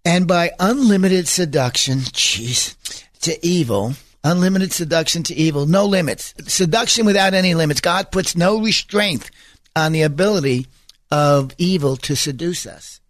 And 0.04 0.26
by 0.26 0.50
unlimited 0.58 1.28
seduction, 1.28 2.00
jeez, 2.00 2.74
to 3.20 3.46
evil, 3.46 3.94
unlimited 4.24 4.72
seduction 4.72 5.22
to 5.22 5.34
evil, 5.34 5.66
no 5.66 5.86
limits. 5.86 6.34
Seduction 6.48 7.06
without 7.06 7.32
any 7.32 7.54
limits. 7.54 7.80
God 7.80 8.10
puts 8.10 8.34
no 8.34 8.60
restraint 8.60 9.30
on 9.76 9.92
the 9.92 10.02
ability 10.02 10.66
of 11.12 11.54
evil 11.56 11.96
to 11.98 12.16
seduce 12.16 12.66
us. 12.66 13.00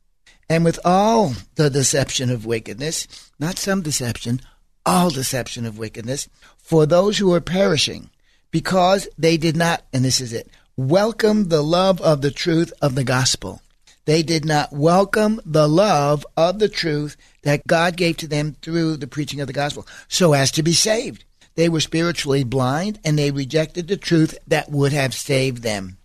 And 0.50 0.62
with 0.62 0.78
all 0.84 1.32
the 1.54 1.70
deception 1.70 2.28
of 2.28 2.44
wickedness, 2.44 3.30
not 3.38 3.56
some 3.56 3.80
deception, 3.80 4.42
all 4.84 5.08
deception 5.08 5.64
of 5.64 5.78
wickedness, 5.78 6.28
for 6.58 6.84
those 6.84 7.16
who 7.16 7.32
are 7.32 7.40
perishing, 7.40 8.10
because 8.50 9.08
they 9.16 9.38
did 9.38 9.56
not, 9.56 9.84
and 9.94 10.04
this 10.04 10.20
is 10.20 10.34
it, 10.34 10.50
welcome 10.76 11.48
the 11.48 11.62
love 11.62 12.00
of 12.00 12.22
the 12.22 12.30
truth 12.30 12.72
of 12.80 12.94
the 12.94 13.04
gospel. 13.04 13.60
They 14.06 14.22
did 14.22 14.44
not 14.44 14.72
welcome 14.72 15.40
the 15.44 15.68
love 15.68 16.24
of 16.36 16.58
the 16.58 16.68
truth 16.68 17.16
that 17.42 17.66
God 17.66 17.96
gave 17.96 18.16
to 18.18 18.26
them 18.26 18.56
through 18.62 18.96
the 18.96 19.06
preaching 19.06 19.40
of 19.40 19.46
the 19.46 19.52
gospel 19.52 19.86
so 20.08 20.32
as 20.32 20.50
to 20.52 20.62
be 20.62 20.72
saved. 20.72 21.24
They 21.54 21.68
were 21.68 21.80
spiritually 21.80 22.42
blind 22.42 22.98
and 23.04 23.18
they 23.18 23.30
rejected 23.30 23.86
the 23.86 23.98
truth 23.98 24.38
that 24.46 24.70
would 24.70 24.92
have 24.92 25.12
saved 25.12 25.62
them. 25.62 25.98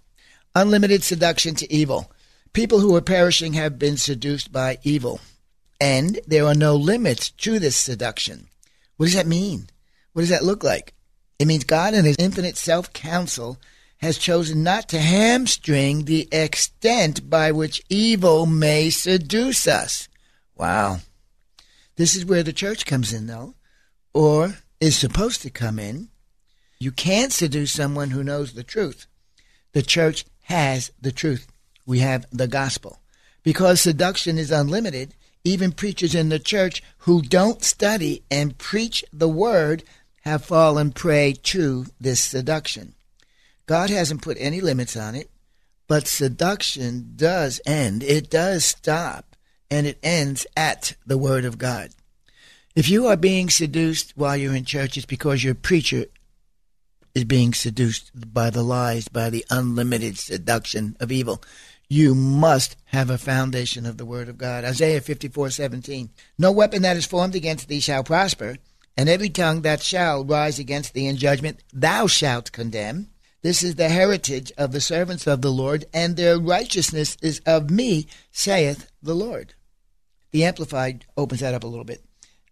Unlimited 0.54 1.02
seduction 1.02 1.56
to 1.56 1.74
evil. 1.74 2.12
People 2.52 2.80
who 2.80 2.96
are 2.96 3.02
perishing 3.02 3.54
have 3.54 3.80
been 3.80 3.96
seduced 3.96 4.52
by 4.52 4.80
evil. 4.84 5.22
And 5.80 6.20
there 6.28 6.46
are 6.46 6.56
no 6.56 6.76
limits 6.76 7.30
to 7.30 7.60
this 7.60 7.78
seduction. 7.78 8.48
What 8.98 9.06
does 9.06 9.16
that 9.16 9.28
mean? 9.28 9.70
What 10.12 10.24
does 10.24 10.30
that 10.30 10.44
look 10.44 10.64
like? 10.64 10.94
It 11.40 11.48
means 11.48 11.64
God 11.64 11.94
in 11.94 12.04
his 12.04 12.18
infinite 12.20 12.58
self 12.58 12.92
counsel 12.92 13.60
has 13.98 14.18
chosen 14.18 14.64
not 14.64 14.88
to 14.90 15.00
hamstring 15.00 16.06
the 16.06 16.28
extent 16.32 17.30
by 17.30 17.52
which 17.52 17.82
evil 17.90 18.46
may 18.46 18.90
seduce 18.90 19.68
us. 19.68 20.08
Wow. 20.56 21.00
This 21.96 22.16
is 22.16 22.26
where 22.26 22.44
the 22.44 22.54
church 22.54 22.86
comes 22.86 23.12
in, 23.12 23.28
though, 23.28 23.56
or 24.14 24.58
is 24.80 24.96
supposed 24.96 25.42
to 25.42 25.50
come 25.50 25.80
in. 25.80 26.10
You 26.80 26.92
can't 26.92 27.34
seduce 27.34 27.72
someone 27.72 28.12
who 28.12 28.24
knows 28.24 28.54
the 28.54 28.64
truth. 28.64 29.08
The 29.74 29.82
church 29.82 30.26
has 30.44 30.92
the 31.02 31.12
truth. 31.12 31.48
We 31.86 32.00
have 32.00 32.26
the 32.32 32.48
gospel. 32.48 33.00
Because 33.42 33.82
seduction 33.82 34.38
is 34.38 34.52
unlimited, 34.52 35.16
even 35.44 35.72
preachers 35.72 36.14
in 36.14 36.30
the 36.30 36.40
church 36.40 36.84
who 37.00 37.22
don't 37.22 37.64
study 37.64 38.24
and 38.30 38.58
preach 38.58 39.04
the 39.12 39.30
word 39.30 39.84
have 40.22 40.46
fallen 40.46 40.92
prey 40.92 41.34
to 41.42 41.86
this 42.00 42.20
seduction. 42.20 42.94
God 43.68 43.90
hasn't 43.90 44.22
put 44.22 44.38
any 44.40 44.62
limits 44.62 44.96
on 44.98 45.14
it, 45.14 45.30
but 45.88 46.08
seduction 46.08 47.14
does 47.16 47.62
end. 47.66 48.02
It 48.02 48.30
does 48.30 48.66
stop, 48.66 49.36
and 49.70 49.86
it 49.86 50.00
ends 50.02 50.48
at 50.56 50.96
the 51.06 51.18
Word 51.18 51.46
of 51.46 51.58
God. 51.58 51.92
If 52.76 52.90
you 52.90 53.08
are 53.08 53.18
being 53.18 53.50
seduced 53.50 54.14
while 54.16 54.38
you're 54.38 54.56
in 54.56 54.66
church, 54.66 54.98
it's 54.98 55.06
because 55.06 55.44
your 55.44 55.56
preacher 55.56 56.06
is 57.14 57.26
being 57.26 57.54
seduced 57.54 58.12
by 58.34 58.50
the 58.50 58.64
lies, 58.64 59.08
by 59.08 59.30
the 59.30 59.46
unlimited 59.50 60.18
seduction 60.18 60.96
of 61.00 61.12
evil. 61.12 61.44
You 61.90 62.14
must 62.14 62.78
have 62.86 63.10
a 63.10 63.18
foundation 63.18 63.86
of 63.86 63.98
the 63.98 64.06
Word 64.06 64.30
of 64.30 64.38
God. 64.38 64.64
Isaiah 64.64 65.02
54 65.02 65.50
17. 65.50 66.10
No 66.38 66.52
weapon 66.52 66.84
that 66.84 66.98
is 66.98 67.06
formed 67.06 67.36
against 67.36 67.68
thee 67.68 67.80
shall 67.80 68.04
prosper, 68.04 68.58
and 68.96 69.10
every 69.10 69.30
tongue 69.30 69.62
that 69.64 69.82
shall 69.82 70.24
rise 70.24 70.60
against 70.60 70.94
thee 70.94 71.08
in 71.08 71.18
judgment 71.18 71.64
thou 71.74 72.08
shalt 72.08 72.52
condemn. 72.52 73.10
This 73.48 73.64
is 73.64 73.76
the 73.76 73.88
heritage 73.88 74.52
of 74.58 74.74
the 74.74 74.82
servants 74.82 75.26
of 75.26 75.42
the 75.42 75.54
Lord, 75.54 75.86
and 75.94 76.18
their 76.18 76.38
righteousness 76.38 77.16
is 77.22 77.40
of 77.46 77.70
me, 77.70 78.08
saith 78.30 78.92
the 79.02 79.14
Lord. 79.14 79.54
The 80.32 80.44
Amplified 80.44 81.06
opens 81.16 81.40
that 81.40 81.54
up 81.54 81.64
a 81.64 81.68
little 81.68 81.86
bit. 81.86 82.04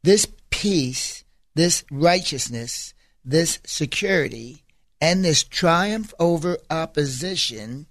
This 0.04 0.25
peace, 0.52 1.25
this 1.54 1.84
righteousness, 1.92 2.94
this 3.25 3.60
security, 3.66 4.64
and 5.02 5.25
this 5.25 5.44
triumph 5.44 6.14
over 6.18 6.60
opposition 6.70 7.88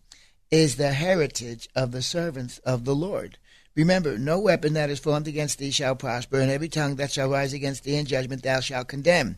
is 0.51 0.77
the 0.77 0.93
heritage 0.95 1.69
of 1.77 1.93
the 1.93 2.01
servants 2.01 2.57
of 2.61 2.87
the 2.87 2.95
Lord. 2.95 3.37
Remember, 3.77 4.17
no 4.17 4.41
weapon 4.41 4.73
that 4.73 4.89
is 4.89 4.99
formed 4.99 5.29
against 5.29 5.59
thee 5.59 5.73
shall 5.73 5.95
prosper, 5.95 6.41
and 6.41 6.51
every 6.51 6.71
tongue 6.71 6.97
that 6.97 7.13
shall 7.13 7.29
rise 7.29 7.53
against 7.53 7.85
thee 7.85 7.97
in 7.97 8.07
judgment 8.07 8.43
thou 8.43 8.61
shalt 8.61 8.89
condemn. 8.89 9.37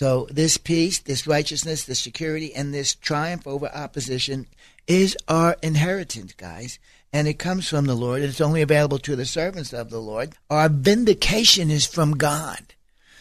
So, 0.00 0.26
this 0.30 0.56
peace, 0.56 0.98
this 0.98 1.26
righteousness, 1.26 1.84
this 1.84 2.00
security, 2.00 2.54
and 2.54 2.72
this 2.72 2.94
triumph 2.94 3.46
over 3.46 3.68
opposition 3.68 4.46
is 4.86 5.14
our 5.28 5.58
inheritance, 5.62 6.32
guys. 6.32 6.78
And 7.12 7.28
it 7.28 7.38
comes 7.38 7.68
from 7.68 7.84
the 7.84 7.94
Lord. 7.94 8.22
It's 8.22 8.40
only 8.40 8.62
available 8.62 8.98
to 9.00 9.14
the 9.14 9.26
servants 9.26 9.74
of 9.74 9.90
the 9.90 10.00
Lord. 10.00 10.32
Our 10.48 10.70
vindication 10.70 11.70
is 11.70 11.84
from 11.84 12.12
God. 12.12 12.72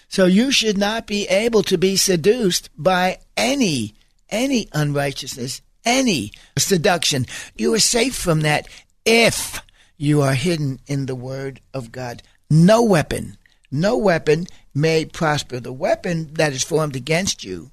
So 0.08 0.24
you 0.24 0.54
should 0.54 0.78
not 0.78 1.06
be 1.06 1.28
able 1.28 1.64
to 1.64 1.78
be 1.78 1.98
seduced 1.98 2.70
by 2.78 3.18
any, 3.36 3.94
any 4.30 4.70
unrighteousness, 4.72 5.62
any 5.84 6.32
seduction. 6.58 7.26
You 7.58 7.74
are 7.74 7.80
safe 7.80 8.16
from 8.16 8.40
that 8.44 8.70
if 9.04 9.62
you 9.98 10.22
are 10.22 10.34
hidden 10.34 10.80
in 10.88 11.08
the 11.08 11.16
Word 11.16 11.60
of 11.74 11.92
God. 11.92 12.24
No 12.50 12.82
weapon, 12.82 13.36
no 13.70 13.98
weapon 13.98 14.48
may 14.80 15.06
prosper. 15.06 15.60
The 15.60 15.74
weapon 15.74 16.34
that 16.34 16.54
is 16.54 16.64
formed 16.64 16.96
against 16.96 17.44
you, 17.44 17.72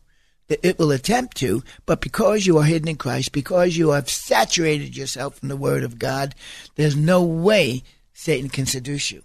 that 0.49 0.65
it 0.67 0.79
will 0.79 0.93
attempt 0.93 1.37
to, 1.39 1.63
but 1.87 2.01
because 2.01 2.47
you 2.47 2.59
are 2.59 2.65
hidden 2.65 2.89
in 2.89 2.97
Christ, 2.97 3.33
because 3.33 3.77
you 3.77 3.91
have 3.91 4.09
saturated 4.09 4.97
yourself 4.97 5.43
in 5.43 5.49
the 5.49 5.57
Word 5.57 5.83
of 5.85 5.99
God, 5.99 6.35
there's 6.77 6.97
no 6.97 7.23
way 7.23 7.83
Satan 8.13 8.49
can 8.49 8.67
seduce 8.67 9.11
you. 9.11 9.23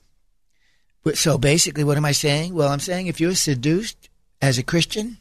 So 1.14 1.38
basically, 1.38 1.84
what 1.84 1.98
am 1.98 2.06
I 2.06 2.12
saying? 2.12 2.54
Well, 2.54 2.70
I'm 2.70 2.80
saying 2.80 3.08
if 3.08 3.20
you're 3.20 3.36
seduced 3.36 4.10
as 4.42 4.58
a 4.58 4.64
Christian, 4.64 5.18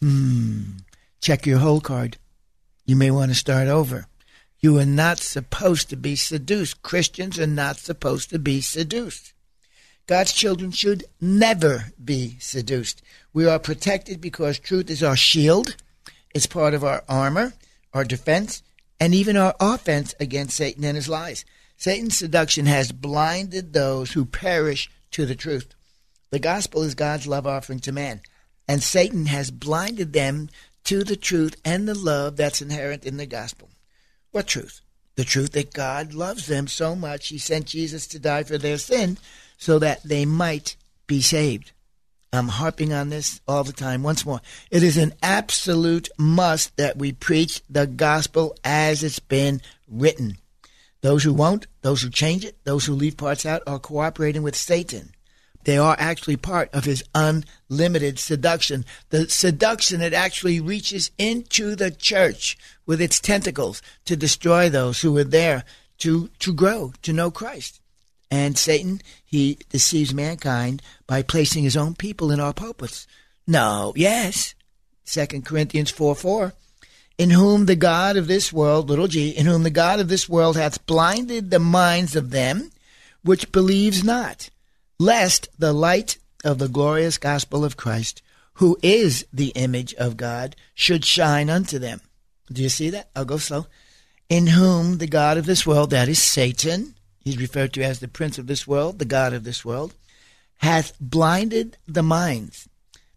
hmm, 0.00 0.62
check 1.20 1.46
your 1.46 1.58
whole 1.58 1.80
card. 1.80 2.18
You 2.84 2.96
may 2.96 3.10
want 3.10 3.30
to 3.30 3.34
start 3.36 3.68
over. 3.68 4.06
You 4.60 4.78
are 4.78 4.86
not 4.86 5.18
supposed 5.18 5.88
to 5.90 5.96
be 5.96 6.14
seduced. 6.14 6.82
Christians 6.82 7.38
are 7.38 7.46
not 7.46 7.78
supposed 7.78 8.30
to 8.30 8.38
be 8.38 8.60
seduced. 8.60 9.32
God's 10.06 10.32
children 10.32 10.72
should 10.72 11.04
never 11.20 11.92
be 12.02 12.36
seduced. 12.40 13.02
We 13.32 13.46
are 13.46 13.58
protected 13.58 14.20
because 14.20 14.58
truth 14.58 14.90
is 14.90 15.02
our 15.02 15.16
shield. 15.16 15.76
It's 16.34 16.46
part 16.46 16.74
of 16.74 16.84
our 16.84 17.04
armor. 17.08 17.52
our 17.94 18.04
defense, 18.04 18.62
and 18.98 19.14
even 19.14 19.36
our 19.36 19.54
offense 19.60 20.14
against 20.18 20.56
Satan 20.56 20.84
and 20.84 20.96
his 20.96 21.08
lies. 21.08 21.44
Satan's 21.76 22.16
seduction 22.16 22.66
has 22.66 22.92
blinded 22.92 23.72
those 23.72 24.12
who 24.12 24.24
perish 24.24 24.90
to 25.10 25.26
the 25.26 25.34
truth. 25.34 25.74
The 26.30 26.38
gospel 26.38 26.82
is 26.82 26.94
God's 26.94 27.26
love 27.26 27.46
offering 27.46 27.80
to 27.80 27.92
man, 27.92 28.20
and 28.66 28.82
Satan 28.82 29.26
has 29.26 29.50
blinded 29.50 30.12
them 30.12 30.48
to 30.84 31.04
the 31.04 31.16
truth 31.16 31.56
and 31.64 31.86
the 31.86 31.94
love 31.94 32.36
that's 32.36 32.62
inherent 32.62 33.04
in 33.04 33.16
the 33.16 33.26
gospel. 33.26 33.68
What 34.30 34.46
truth? 34.46 34.80
The 35.16 35.24
truth 35.24 35.52
that 35.52 35.74
God 35.74 36.14
loves 36.14 36.46
them 36.46 36.66
so 36.66 36.96
much 36.96 37.28
he 37.28 37.38
sent 37.38 37.66
Jesus 37.66 38.06
to 38.08 38.18
die 38.18 38.44
for 38.44 38.56
their 38.56 38.78
sin 38.78 39.18
so 39.62 39.78
that 39.78 40.02
they 40.02 40.24
might 40.24 40.74
be 41.06 41.22
saved. 41.22 41.70
I'm 42.32 42.48
harping 42.48 42.92
on 42.92 43.10
this 43.10 43.40
all 43.46 43.62
the 43.62 43.72
time. 43.72 44.02
Once 44.02 44.26
more, 44.26 44.40
it 44.72 44.82
is 44.82 44.96
an 44.96 45.14
absolute 45.22 46.08
must 46.18 46.76
that 46.78 46.96
we 46.96 47.12
preach 47.12 47.62
the 47.70 47.86
gospel 47.86 48.56
as 48.64 49.04
it's 49.04 49.20
been 49.20 49.60
written. 49.88 50.36
Those 51.02 51.22
who 51.22 51.32
won't, 51.32 51.68
those 51.82 52.02
who 52.02 52.10
change 52.10 52.44
it, 52.44 52.56
those 52.64 52.86
who 52.86 52.94
leave 52.94 53.16
parts 53.16 53.46
out 53.46 53.62
are 53.64 53.78
cooperating 53.78 54.42
with 54.42 54.56
Satan. 54.56 55.12
They 55.62 55.78
are 55.78 55.94
actually 55.96 56.38
part 56.38 56.68
of 56.72 56.84
his 56.84 57.04
unlimited 57.14 58.18
seduction. 58.18 58.84
The 59.10 59.30
seduction 59.30 60.00
that 60.00 60.12
actually 60.12 60.58
reaches 60.58 61.12
into 61.18 61.76
the 61.76 61.92
church 61.92 62.58
with 62.84 63.00
its 63.00 63.20
tentacles 63.20 63.80
to 64.06 64.16
destroy 64.16 64.68
those 64.68 65.02
who 65.02 65.16
are 65.18 65.24
there 65.24 65.62
to, 65.98 66.30
to 66.40 66.52
grow, 66.52 66.94
to 67.02 67.12
know 67.12 67.30
Christ. 67.30 67.78
And 68.32 68.56
Satan, 68.56 69.02
he 69.22 69.58
deceives 69.68 70.14
mankind 70.14 70.80
by 71.06 71.20
placing 71.20 71.64
his 71.64 71.76
own 71.76 71.94
people 71.94 72.32
in 72.32 72.40
our 72.40 72.54
pulpits. 72.54 73.06
No, 73.46 73.92
yes. 73.94 74.54
2 75.04 75.42
Corinthians 75.42 75.90
4 75.90 76.16
4. 76.16 76.54
In 77.18 77.28
whom 77.28 77.66
the 77.66 77.76
God 77.76 78.16
of 78.16 78.28
this 78.28 78.50
world, 78.50 78.88
little 78.88 79.06
g, 79.06 79.28
in 79.28 79.44
whom 79.44 79.64
the 79.64 79.70
God 79.70 80.00
of 80.00 80.08
this 80.08 80.30
world 80.30 80.56
hath 80.56 80.86
blinded 80.86 81.50
the 81.50 81.58
minds 81.58 82.16
of 82.16 82.30
them 82.30 82.70
which 83.22 83.52
believes 83.52 84.02
not, 84.02 84.48
lest 84.98 85.50
the 85.58 85.74
light 85.74 86.16
of 86.42 86.56
the 86.56 86.68
glorious 86.68 87.18
gospel 87.18 87.66
of 87.66 87.76
Christ, 87.76 88.22
who 88.54 88.78
is 88.82 89.26
the 89.30 89.48
image 89.48 89.92
of 89.96 90.16
God, 90.16 90.56
should 90.72 91.04
shine 91.04 91.50
unto 91.50 91.78
them. 91.78 92.00
Do 92.50 92.62
you 92.62 92.70
see 92.70 92.88
that? 92.88 93.10
I'll 93.14 93.26
go 93.26 93.36
slow. 93.36 93.66
In 94.30 94.46
whom 94.46 94.96
the 94.96 95.06
God 95.06 95.36
of 95.36 95.44
this 95.44 95.66
world, 95.66 95.90
that 95.90 96.08
is 96.08 96.22
Satan, 96.22 96.94
he's 97.22 97.38
referred 97.38 97.72
to 97.74 97.82
as 97.82 98.00
the 98.00 98.08
prince 98.08 98.38
of 98.38 98.46
this 98.46 98.66
world, 98.66 98.98
the 98.98 99.04
God 99.04 99.32
of 99.32 99.44
this 99.44 99.64
world, 99.64 99.94
hath 100.58 100.92
blinded 101.00 101.76
the 101.86 102.02
minds. 102.02 102.68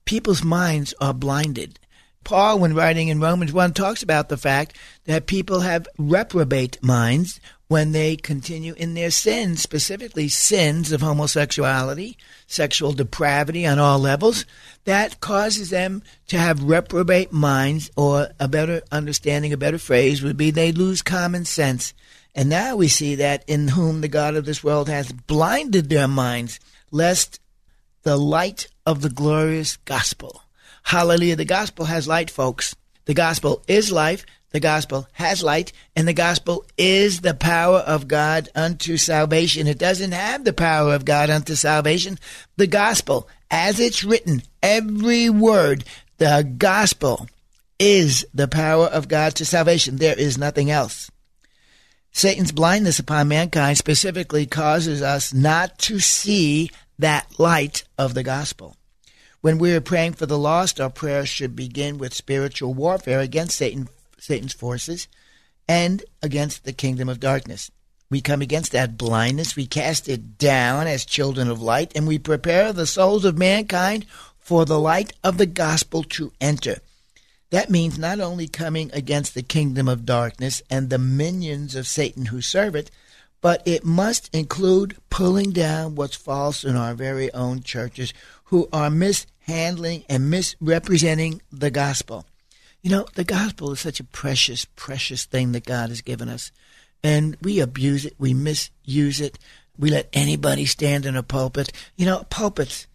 People's 0.06 0.44
minds 0.44 0.94
are 1.02 1.14
blinded. 1.14 1.80
Paul, 2.24 2.58
when 2.58 2.74
writing 2.74 3.08
in 3.08 3.20
Romans 3.20 3.54
1, 3.54 3.74
talks 3.74 4.02
about 4.02 4.30
the 4.30 4.38
fact 4.38 4.76
that 5.06 5.28
people 5.28 5.60
have 5.60 5.88
reprobate 5.98 6.82
minds 6.84 7.40
when 7.68 7.92
they 7.92 8.16
continue 8.16 8.74
in 8.74 8.96
their 8.96 9.12
sins, 9.12 9.62
specifically 9.62 10.28
sins 10.28 10.92
of 10.92 11.02
homosexuality, 11.02 12.18
sexual 12.48 12.94
depravity 12.94 13.66
on 13.66 13.80
all 13.80 14.00
levels. 14.00 14.46
That 14.86 15.20
causes 15.20 15.70
them 15.70 16.04
to 16.28 16.38
have 16.38 16.64
reprobate 16.64 17.32
minds, 17.32 17.92
or 17.96 18.30
a 18.40 18.48
better 18.48 18.82
understanding, 18.92 19.54
a 19.54 19.58
better 19.58 19.80
phrase 19.80 20.24
would 20.24 20.38
be 20.38 20.50
they 20.52 20.72
lose 20.72 21.02
common 21.04 21.46
sense. 21.46 21.94
And 22.36 22.50
now 22.50 22.76
we 22.76 22.90
see 22.90 23.16
that 23.16 23.46
in 23.48 23.70
whom 23.70 24.02
the 24.02 24.10
God 24.10 24.36
of 24.36 24.46
this 24.46 24.64
world 24.64 24.90
has 24.90 25.12
blinded 25.12 25.90
their 25.90 26.08
minds, 26.08 26.60
lest 26.92 27.40
the 28.04 28.18
light 28.18 28.68
of 28.86 29.02
the 29.02 29.10
glorious 29.10 29.78
gospel. 29.78 30.44
Hallelujah. 30.84 31.38
The 31.38 31.46
gospel 31.46 31.86
has 31.86 32.08
light, 32.08 32.30
folks. 32.30 32.76
The 33.06 33.14
gospel 33.14 33.64
is 33.68 33.92
life. 33.92 34.26
The 34.52 34.60
gospel 34.60 35.08
has 35.14 35.44
light, 35.44 35.74
and 35.98 36.08
the 36.08 36.14
gospel 36.14 36.66
is 36.78 37.20
the 37.20 37.34
power 37.34 37.80
of 37.80 38.08
God 38.08 38.48
unto 38.56 38.96
salvation. 38.96 39.68
It 39.68 39.78
doesn't 39.78 40.14
have 40.14 40.46
the 40.46 40.54
power 40.54 40.94
of 40.94 41.04
God 41.04 41.30
unto 41.30 41.56
salvation. 41.56 42.18
The 42.56 42.68
gospel, 42.68 43.28
as 43.52 43.82
it's 43.82 44.06
written, 44.06 44.44
every 44.64 45.30
word, 45.30 45.84
the 46.20 46.50
gospel 46.58 47.28
is 47.80 48.26
the 48.34 48.48
power 48.48 48.86
of 48.86 49.10
God 49.10 49.36
to 49.36 49.46
salvation. 49.46 49.98
There 49.98 50.18
is 50.18 50.38
nothing 50.38 50.72
else. 50.72 51.12
Satan's 52.18 52.54
blindness 52.54 52.98
upon 52.98 53.28
mankind 53.28 53.78
specifically 53.78 54.46
causes 54.46 55.02
us 55.02 55.34
not 55.34 55.78
to 55.80 56.00
see 56.00 56.72
that 56.98 57.28
light 57.38 57.84
of 57.98 58.14
the 58.14 58.24
gospel. 58.24 58.78
When 59.42 59.58
we 59.58 59.74
are 59.74 59.82
praying 59.82 60.14
for 60.14 60.26
the 60.26 60.40
lost, 60.40 60.80
our 60.80 60.90
prayers 60.90 61.28
should 61.28 61.58
begin 61.58 61.98
with 61.98 62.14
spiritual 62.14 62.74
warfare 62.74 63.20
against 63.20 63.58
Satan, 63.58 63.90
Satan's 64.18 64.54
forces 64.54 65.10
and 65.68 66.06
against 66.24 66.64
the 66.64 66.72
kingdom 66.72 67.10
of 67.10 67.20
darkness. 67.20 67.70
We 68.10 68.22
come 68.22 68.42
against 68.42 68.72
that 68.72 68.98
blindness, 68.98 69.58
we 69.58 69.68
cast 69.68 70.08
it 70.08 70.38
down 70.38 70.88
as 70.88 71.04
children 71.04 71.50
of 71.50 71.62
light, 71.62 71.92
and 71.98 72.08
we 72.08 72.18
prepare 72.18 72.72
the 72.72 72.88
souls 72.88 73.26
of 73.26 73.38
mankind 73.38 74.06
for 74.40 74.64
the 74.64 74.80
light 74.80 75.12
of 75.22 75.38
the 75.38 75.46
gospel 75.46 76.02
to 76.04 76.32
enter. 76.40 76.78
That 77.52 77.70
means 77.70 77.98
not 77.98 78.20
only 78.20 78.48
coming 78.48 78.90
against 78.94 79.34
the 79.34 79.44
kingdom 79.44 79.88
of 79.88 80.06
darkness 80.06 80.62
and 80.70 80.90
the 80.90 80.98
minions 80.98 81.76
of 81.76 81.88
Satan 81.88 82.26
who 82.26 82.42
serve 82.42 82.76
it, 82.76 82.90
but 83.42 83.62
it 83.66 83.86
must 83.86 84.34
include 84.34 84.98
pulling 85.10 85.52
down 85.52 85.96
what's 85.96 86.16
false 86.16 86.64
in 86.64 86.76
our 86.76 86.96
very 86.96 87.32
own 87.34 87.62
churches 87.62 88.14
who 88.46 88.68
are 88.74 88.90
mishandling 88.90 90.04
and 90.10 90.30
misrepresenting 90.30 91.42
the 91.52 91.70
gospel. 91.70 92.26
You 92.82 92.92
know, 92.92 93.06
the 93.14 93.24
gospel 93.24 93.72
is 93.72 93.80
such 93.80 94.00
a 94.00 94.04
precious, 94.04 94.66
precious 94.76 95.26
thing 95.26 95.52
that 95.52 95.66
God 95.66 95.90
has 95.90 96.02
given 96.02 96.30
us. 96.30 96.52
And 97.04 97.38
we 97.42 97.60
abuse 97.60 98.06
it, 98.06 98.16
we 98.18 98.34
misuse 98.34 99.22
it, 99.22 99.38
we 99.78 99.92
let 99.92 100.10
anybody 100.14 100.66
stand 100.66 101.06
in 101.06 101.16
a 101.16 101.24
pulpit. 101.24 101.72
You 101.96 102.06
know, 102.06 102.26
pulpits, 102.30 102.88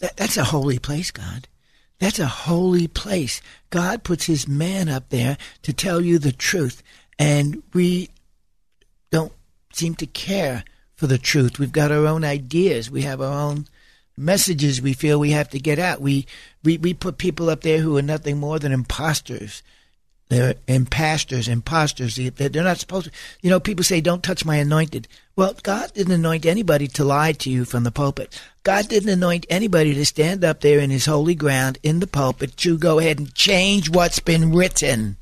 that, 0.00 0.16
that's 0.16 0.36
a 0.36 0.44
holy 0.44 0.78
place, 0.78 1.10
God. 1.10 1.46
That's 1.98 2.18
a 2.18 2.26
holy 2.26 2.88
place. 2.88 3.40
God 3.70 4.02
puts 4.04 4.26
his 4.26 4.48
man 4.48 4.88
up 4.88 5.08
there 5.10 5.38
to 5.62 5.72
tell 5.72 6.00
you 6.00 6.18
the 6.18 6.32
truth. 6.32 6.82
And 7.18 7.62
we 7.72 8.10
don't 9.10 9.32
seem 9.72 9.94
to 9.96 10.06
care 10.06 10.64
for 10.96 11.06
the 11.06 11.18
truth. 11.18 11.58
We've 11.58 11.72
got 11.72 11.92
our 11.92 12.06
own 12.06 12.24
ideas. 12.24 12.90
We 12.90 13.02
have 13.02 13.20
our 13.20 13.32
own 13.32 13.66
messages 14.16 14.80
we 14.80 14.92
feel 14.92 15.18
we 15.18 15.32
have 15.32 15.48
to 15.50 15.58
get 15.58 15.78
out. 15.78 16.00
We, 16.00 16.26
we, 16.62 16.78
we 16.78 16.94
put 16.94 17.18
people 17.18 17.50
up 17.50 17.62
there 17.62 17.78
who 17.78 17.96
are 17.96 18.02
nothing 18.02 18.38
more 18.38 18.58
than 18.58 18.72
imposters. 18.72 19.62
They're 20.30 20.54
imposters, 20.66 21.48
imposters. 21.48 22.16
They're 22.16 22.50
not 22.50 22.78
supposed 22.78 23.06
to. 23.06 23.12
You 23.42 23.50
know, 23.50 23.60
people 23.60 23.84
say, 23.84 24.00
don't 24.00 24.22
touch 24.22 24.44
my 24.44 24.56
anointed. 24.56 25.06
Well, 25.36 25.54
God 25.62 25.92
didn't 25.92 26.14
anoint 26.14 26.46
anybody 26.46 26.88
to 26.88 27.04
lie 27.04 27.32
to 27.32 27.50
you 27.50 27.64
from 27.64 27.84
the 27.84 27.90
pulpit. 27.90 28.40
God 28.62 28.88
didn't 28.88 29.10
anoint 29.10 29.46
anybody 29.50 29.92
to 29.94 30.06
stand 30.06 30.42
up 30.42 30.60
there 30.60 30.78
in 30.78 30.90
his 30.90 31.06
holy 31.06 31.34
ground 31.34 31.78
in 31.82 32.00
the 32.00 32.06
pulpit 32.06 32.56
to 32.58 32.78
go 32.78 32.98
ahead 32.98 33.18
and 33.18 33.34
change 33.34 33.90
what's 33.90 34.18
been 34.18 34.52
written. 34.52 35.18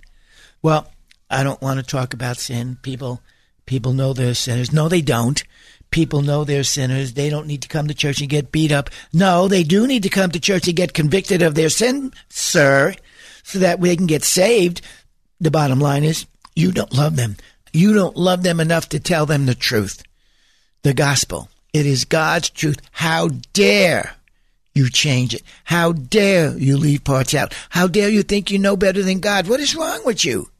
Well, 0.62 0.92
I 1.28 1.42
don't 1.42 1.60
want 1.60 1.80
to 1.80 1.86
talk 1.86 2.14
about 2.14 2.36
sin. 2.36 2.78
People, 2.82 3.20
people 3.66 3.92
know 3.92 4.12
they're 4.12 4.34
sinners. 4.34 4.72
No, 4.72 4.88
they 4.88 5.00
don't. 5.00 5.42
People 5.90 6.22
know 6.22 6.44
they're 6.44 6.62
sinners. 6.62 7.14
They 7.14 7.28
don't 7.28 7.46
need 7.46 7.62
to 7.62 7.68
come 7.68 7.88
to 7.88 7.94
church 7.94 8.20
and 8.20 8.30
get 8.30 8.52
beat 8.52 8.70
up. 8.70 8.88
No, 9.12 9.48
they 9.48 9.64
do 9.64 9.86
need 9.86 10.04
to 10.04 10.08
come 10.08 10.30
to 10.30 10.40
church 10.40 10.68
and 10.68 10.76
get 10.76 10.94
convicted 10.94 11.42
of 11.42 11.54
their 11.54 11.70
sin, 11.70 12.12
sir, 12.28 12.94
so 13.42 13.58
that 13.58 13.80
they 13.80 13.96
can 13.96 14.06
get 14.06 14.24
saved. 14.24 14.80
The 15.40 15.50
bottom 15.50 15.80
line 15.80 16.04
is 16.04 16.26
you 16.54 16.72
don't 16.72 16.92
love 16.92 17.16
them. 17.16 17.36
You 17.72 17.94
don't 17.94 18.16
love 18.16 18.42
them 18.42 18.60
enough 18.60 18.88
to 18.90 19.00
tell 19.00 19.26
them 19.26 19.46
the 19.46 19.54
truth, 19.54 20.02
the 20.82 20.94
gospel. 20.94 21.48
It 21.72 21.86
is 21.86 22.04
God's 22.04 22.50
truth. 22.50 22.80
How 22.90 23.28
dare 23.54 24.16
you 24.74 24.90
change 24.90 25.34
it? 25.34 25.42
How 25.64 25.92
dare 25.92 26.56
you 26.58 26.76
leave 26.76 27.04
parts 27.04 27.34
out? 27.34 27.54
How 27.70 27.86
dare 27.86 28.10
you 28.10 28.22
think 28.22 28.50
you 28.50 28.58
know 28.58 28.76
better 28.76 29.02
than 29.02 29.20
God? 29.20 29.48
What 29.48 29.60
is 29.60 29.74
wrong 29.74 30.00
with 30.04 30.24
you? 30.24 30.50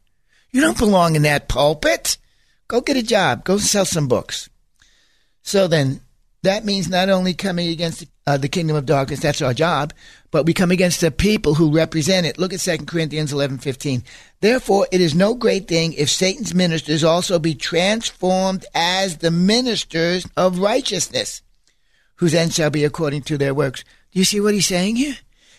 You 0.51 0.61
don't 0.61 0.79
belong 0.79 1.16
in 1.16 1.23
that 1.23 1.49
pulpit. 1.49 2.16
Go 2.68 2.81
get 2.81 2.97
a 2.97 3.03
job. 3.03 3.45
Go 3.45 3.59
sell 3.59 3.85
some 3.85 4.09
books. 4.09 4.49
So 5.42 5.66
then, 5.66 6.01
that 6.42 6.64
means 6.64 6.88
not 6.88 7.09
only 7.09 7.35
coming 7.35 7.68
against 7.68 8.05
uh, 8.26 8.37
the 8.37 8.48
kingdom 8.48 8.76
of 8.76 8.87
darkness, 8.87 9.20
that's 9.20 9.42
our 9.42 9.54
job, 9.54 9.92
but 10.30 10.46
we 10.46 10.54
come 10.54 10.70
against 10.70 11.00
the 11.00 11.11
people 11.11 11.54
who 11.54 11.74
represent 11.74 12.26
it. 12.26 12.38
Look 12.38 12.52
at 12.52 12.61
2 12.61 12.78
Corinthians 12.87 13.32
11, 13.32 13.58
15. 13.58 14.02
Therefore, 14.40 14.87
it 14.92 15.00
is 15.00 15.14
no 15.14 15.35
great 15.35 15.68
thing 15.68 15.92
if 15.94 16.08
Satan's 16.08 16.54
ministers 16.54 17.04
also 17.04 17.38
be 17.38 17.54
transformed 17.54 18.64
as 18.74 19.18
the 19.18 19.30
ministers 19.30 20.26
of 20.37 20.58
righteousness, 20.58 21.42
whose 22.16 22.35
end 22.35 22.52
shall 22.52 22.70
be 22.70 22.85
according 22.85 23.22
to 23.22 23.37
their 23.37 23.54
works. 23.54 23.82
Do 24.12 24.18
you 24.18 24.24
see 24.24 24.40
what 24.40 24.54
he's 24.54 24.66
saying 24.66 24.96
here? 24.96 25.16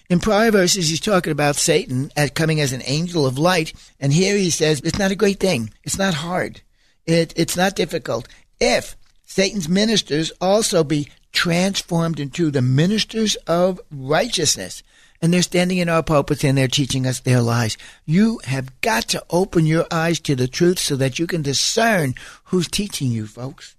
In 0.09 0.19
prior 0.19 0.51
verses, 0.51 0.89
he's 0.89 0.99
talking 0.99 1.31
about 1.31 1.55
Satan 1.55 2.11
as 2.15 2.31
coming 2.31 2.59
as 2.59 2.73
an 2.73 2.83
angel 2.85 3.25
of 3.25 3.37
light, 3.37 3.73
and 3.99 4.13
here 4.13 4.37
he 4.37 4.49
says 4.49 4.81
it's 4.81 4.99
not 4.99 5.11
a 5.11 5.15
great 5.15 5.39
thing. 5.39 5.71
It's 5.83 5.97
not 5.97 6.13
hard. 6.13 6.61
It, 7.05 7.33
it's 7.35 7.57
not 7.57 7.75
difficult. 7.75 8.27
If 8.59 8.95
Satan's 9.25 9.67
ministers 9.67 10.31
also 10.39 10.83
be 10.83 11.09
transformed 11.33 12.19
into 12.19 12.49
the 12.49 12.61
ministers 12.61 13.35
of 13.47 13.81
righteousness. 13.91 14.83
and 15.21 15.33
they're 15.33 15.41
standing 15.41 15.77
in 15.77 15.87
our 15.87 16.03
pulpits 16.03 16.43
and 16.43 16.57
they're 16.57 16.67
teaching 16.67 17.07
us 17.07 17.21
their 17.21 17.41
lies. 17.41 17.77
You 18.05 18.41
have 18.43 18.81
got 18.81 19.07
to 19.09 19.23
open 19.29 19.65
your 19.65 19.85
eyes 19.89 20.19
to 20.19 20.35
the 20.35 20.49
truth 20.49 20.79
so 20.79 20.97
that 20.97 21.17
you 21.17 21.27
can 21.27 21.41
discern 21.41 22.15
who's 22.45 22.67
teaching 22.67 23.09
you, 23.09 23.25
folks. 23.25 23.77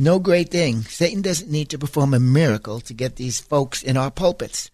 No 0.00 0.18
great 0.18 0.50
thing. 0.50 0.82
Satan 0.82 1.22
doesn't 1.22 1.50
need 1.50 1.68
to 1.70 1.78
perform 1.78 2.12
a 2.12 2.18
miracle 2.18 2.80
to 2.80 2.92
get 2.92 3.14
these 3.14 3.38
folks 3.38 3.84
in 3.84 3.96
our 3.96 4.10
pulpits. 4.10 4.70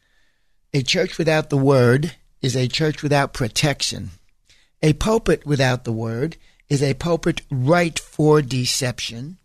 A 0.73 0.83
church 0.83 1.19
without 1.19 1.51
the 1.51 1.59
word 1.59 2.17
is 2.41 2.57
a 2.57 2.67
church 2.67 3.03
without 3.03 3.35
protection. 3.35 4.11
A 4.83 4.95
pulpit 4.95 5.45
without 5.45 5.85
the 5.85 5.93
word 5.93 6.39
is 6.69 6.83
a 6.83 6.95
pulpit 6.95 7.43
ripe 7.51 7.99
for 7.99 8.41
deception. 8.41 9.37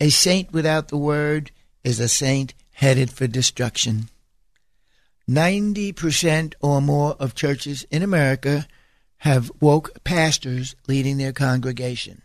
A 0.00 0.10
saint 0.10 0.52
without 0.52 0.88
the 0.88 0.96
word 0.96 1.50
is 1.84 2.00
a 2.00 2.08
saint 2.08 2.54
headed 2.72 3.10
for 3.10 3.26
destruction. 3.26 4.08
90% 5.28 6.54
or 6.60 6.80
more 6.80 7.14
of 7.18 7.34
churches 7.34 7.86
in 7.90 8.02
America 8.02 8.66
have 9.18 9.52
woke 9.60 10.02
pastors 10.04 10.74
leading 10.88 11.16
their 11.16 11.32
congregation. 11.32 12.22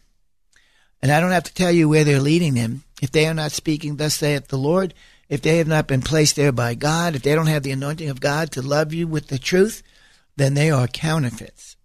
And 1.02 1.12
I 1.12 1.20
don't 1.20 1.32
have 1.32 1.44
to 1.44 1.54
tell 1.54 1.72
you 1.72 1.88
where 1.88 2.04
they're 2.04 2.20
leading 2.20 2.56
them. 2.56 2.84
If 3.02 3.12
they 3.12 3.28
are 3.28 3.34
not 3.34 3.52
speaking, 3.52 3.98
thus 3.98 4.16
saith 4.16 4.48
the 4.48 4.58
Lord, 4.58 4.96
if 5.30 5.42
they 5.42 5.60
have 5.60 5.68
not 5.68 5.88
been 5.88 6.02
placed 6.02 6.36
there 6.36 6.52
by 6.52 6.74
God, 6.74 7.16
if 7.16 7.22
they 7.22 7.36
don't 7.36 7.48
have 7.48 7.64
the 7.64 7.72
anointing 7.72 8.10
of 8.10 8.20
God 8.20 8.52
to 8.52 8.62
love 8.62 8.94
you 8.94 9.08
with 9.08 9.28
the 9.28 9.38
truth, 9.38 9.84
then 10.38 10.56
they 10.56 10.72
are 10.72 10.88
counterfeits. 10.88 11.77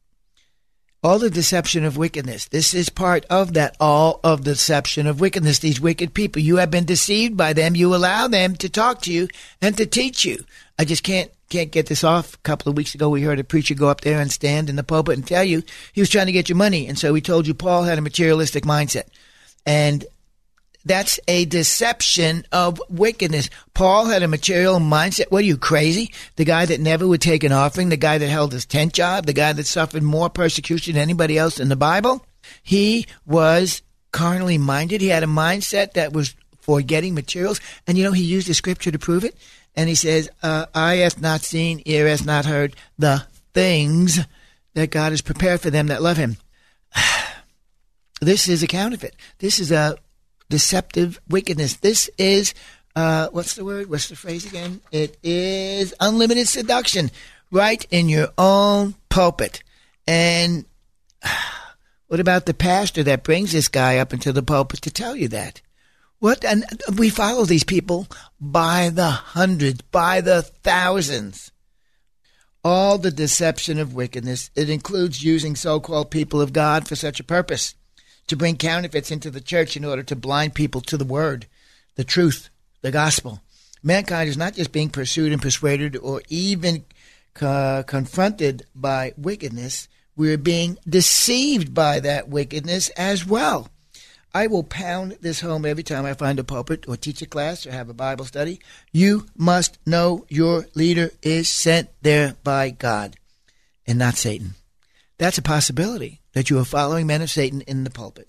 All 1.04 1.18
the 1.18 1.30
deception 1.30 1.84
of 1.84 1.96
wickedness. 1.96 2.46
This 2.46 2.74
is 2.74 2.88
part 2.88 3.24
of 3.28 3.54
that. 3.54 3.76
All 3.80 4.20
of 4.22 4.44
the 4.44 4.52
deception 4.52 5.08
of 5.08 5.20
wickedness. 5.20 5.58
These 5.58 5.80
wicked 5.80 6.14
people. 6.14 6.40
You 6.40 6.58
have 6.58 6.70
been 6.70 6.84
deceived 6.84 7.36
by 7.36 7.54
them. 7.54 7.74
You 7.74 7.92
allow 7.92 8.28
them 8.28 8.54
to 8.56 8.68
talk 8.68 9.02
to 9.02 9.12
you 9.12 9.26
and 9.60 9.76
to 9.78 9.84
teach 9.84 10.24
you. 10.24 10.44
I 10.78 10.84
just 10.84 11.02
can't 11.02 11.30
can't 11.48 11.72
get 11.72 11.86
this 11.86 12.04
off. 12.04 12.34
A 12.34 12.38
couple 12.38 12.70
of 12.70 12.76
weeks 12.76 12.94
ago, 12.94 13.10
we 13.10 13.22
heard 13.22 13.38
a 13.38 13.44
preacher 13.44 13.74
go 13.74 13.88
up 13.88 14.00
there 14.02 14.20
and 14.20 14.30
stand 14.30 14.70
in 14.70 14.76
the 14.76 14.82
pulpit 14.82 15.16
and 15.16 15.26
tell 15.26 15.44
you 15.44 15.62
he 15.92 16.00
was 16.00 16.08
trying 16.08 16.26
to 16.26 16.32
get 16.32 16.48
your 16.48 16.56
money, 16.56 16.86
and 16.86 16.98
so 16.98 17.12
he 17.12 17.20
told 17.20 17.46
you 17.46 17.52
Paul 17.52 17.82
had 17.82 17.98
a 17.98 18.02
materialistic 18.02 18.64
mindset, 18.64 19.04
and 19.66 20.04
that's 20.84 21.20
a 21.28 21.44
deception 21.44 22.44
of 22.52 22.80
wickedness. 22.88 23.50
Paul 23.74 24.06
had 24.06 24.22
a 24.22 24.28
material 24.28 24.78
mindset. 24.78 25.30
What 25.30 25.42
are 25.42 25.46
you, 25.46 25.56
crazy? 25.56 26.12
The 26.36 26.44
guy 26.44 26.66
that 26.66 26.80
never 26.80 27.06
would 27.06 27.20
take 27.20 27.44
an 27.44 27.52
offering, 27.52 27.88
the 27.88 27.96
guy 27.96 28.18
that 28.18 28.28
held 28.28 28.52
his 28.52 28.66
tent 28.66 28.92
job, 28.92 29.26
the 29.26 29.32
guy 29.32 29.52
that 29.52 29.66
suffered 29.66 30.02
more 30.02 30.30
persecution 30.30 30.94
than 30.94 31.02
anybody 31.02 31.38
else 31.38 31.60
in 31.60 31.68
the 31.68 31.76
Bible. 31.76 32.24
He 32.62 33.06
was 33.26 33.82
carnally 34.10 34.58
minded. 34.58 35.00
He 35.00 35.08
had 35.08 35.22
a 35.22 35.26
mindset 35.26 35.92
that 35.92 36.12
was 36.12 36.34
for 36.60 36.80
getting 36.80 37.14
materials. 37.14 37.60
And 37.86 37.98
you 37.98 38.04
know, 38.04 38.12
he 38.12 38.22
used 38.22 38.48
the 38.48 38.54
scripture 38.54 38.90
to 38.90 38.98
prove 38.98 39.24
it. 39.24 39.36
And 39.74 39.88
he 39.88 39.94
says, 39.94 40.30
uh, 40.42 40.66
Eye 40.74 40.96
hath 40.96 41.20
not 41.20 41.40
seen, 41.40 41.82
ear 41.86 42.08
hath 42.08 42.26
not 42.26 42.44
heard 42.44 42.76
the 42.98 43.24
things 43.54 44.20
that 44.74 44.90
God 44.90 45.12
has 45.12 45.22
prepared 45.22 45.60
for 45.60 45.70
them 45.70 45.88
that 45.88 46.02
love 46.02 46.16
him. 46.16 46.36
this 48.20 48.48
is 48.48 48.62
a 48.62 48.66
counterfeit. 48.66 49.16
This 49.38 49.58
is 49.58 49.72
a 49.72 49.96
deceptive 50.52 51.18
wickedness. 51.30 51.76
This 51.76 52.10
is, 52.18 52.52
uh, 52.94 53.28
what's 53.32 53.54
the 53.54 53.64
word? 53.64 53.88
What's 53.88 54.10
the 54.10 54.16
phrase 54.16 54.44
again? 54.44 54.82
It 54.92 55.16
is 55.22 55.94
unlimited 55.98 56.46
seduction 56.46 57.10
right 57.50 57.82
in 57.90 58.10
your 58.10 58.28
own 58.36 58.94
pulpit. 59.08 59.62
And 60.06 60.66
what 62.08 62.20
about 62.20 62.44
the 62.44 62.52
pastor 62.52 63.02
that 63.04 63.22
brings 63.22 63.52
this 63.52 63.68
guy 63.68 63.96
up 63.96 64.12
into 64.12 64.30
the 64.30 64.42
pulpit 64.42 64.82
to 64.82 64.90
tell 64.90 65.16
you 65.16 65.28
that? 65.28 65.62
What? 66.18 66.44
And 66.44 66.66
we 66.98 67.08
follow 67.08 67.46
these 67.46 67.64
people 67.64 68.06
by 68.38 68.90
the 68.90 69.08
hundreds, 69.08 69.80
by 69.80 70.20
the 70.20 70.42
thousands. 70.42 71.50
All 72.62 72.98
the 72.98 73.10
deception 73.10 73.78
of 73.78 73.94
wickedness. 73.94 74.50
It 74.54 74.68
includes 74.68 75.24
using 75.24 75.56
so 75.56 75.80
called 75.80 76.10
people 76.10 76.42
of 76.42 76.52
God 76.52 76.86
for 76.86 76.94
such 76.94 77.20
a 77.20 77.24
purpose 77.24 77.74
to 78.32 78.36
bring 78.36 78.56
counterfeits 78.56 79.10
into 79.10 79.30
the 79.30 79.42
church 79.42 79.76
in 79.76 79.84
order 79.84 80.02
to 80.02 80.16
blind 80.16 80.54
people 80.54 80.80
to 80.80 80.96
the 80.96 81.04
word, 81.04 81.46
the 81.96 82.04
truth, 82.04 82.48
the 82.80 82.90
gospel. 82.90 83.42
Mankind 83.82 84.26
is 84.26 84.38
not 84.38 84.54
just 84.54 84.72
being 84.72 84.88
pursued 84.88 85.32
and 85.32 85.42
persuaded 85.42 85.98
or 85.98 86.22
even 86.30 86.86
uh, 87.42 87.82
confronted 87.82 88.62
by 88.74 89.12
wickedness, 89.18 89.86
we're 90.16 90.38
being 90.38 90.78
deceived 90.88 91.74
by 91.74 92.00
that 92.00 92.30
wickedness 92.30 92.88
as 92.90 93.26
well. 93.26 93.68
I 94.32 94.46
will 94.46 94.64
pound 94.64 95.18
this 95.20 95.42
home 95.42 95.66
every 95.66 95.82
time 95.82 96.06
I 96.06 96.14
find 96.14 96.38
a 96.38 96.44
pulpit 96.44 96.88
or 96.88 96.96
teach 96.96 97.20
a 97.20 97.26
class 97.26 97.66
or 97.66 97.72
have 97.72 97.90
a 97.90 97.94
Bible 97.94 98.24
study. 98.24 98.60
You 98.92 99.26
must 99.36 99.78
know 99.86 100.24
your 100.30 100.64
leader 100.74 101.10
is 101.20 101.50
sent 101.50 101.90
there 102.00 102.36
by 102.42 102.70
God 102.70 103.16
and 103.86 103.98
not 103.98 104.14
Satan. 104.14 104.54
That's 105.18 105.36
a 105.36 105.42
possibility 105.42 106.21
that 106.32 106.50
you 106.50 106.58
are 106.58 106.64
following 106.64 107.06
men 107.06 107.22
of 107.22 107.30
Satan 107.30 107.60
in 107.62 107.84
the 107.84 107.90
pulpit. 107.90 108.28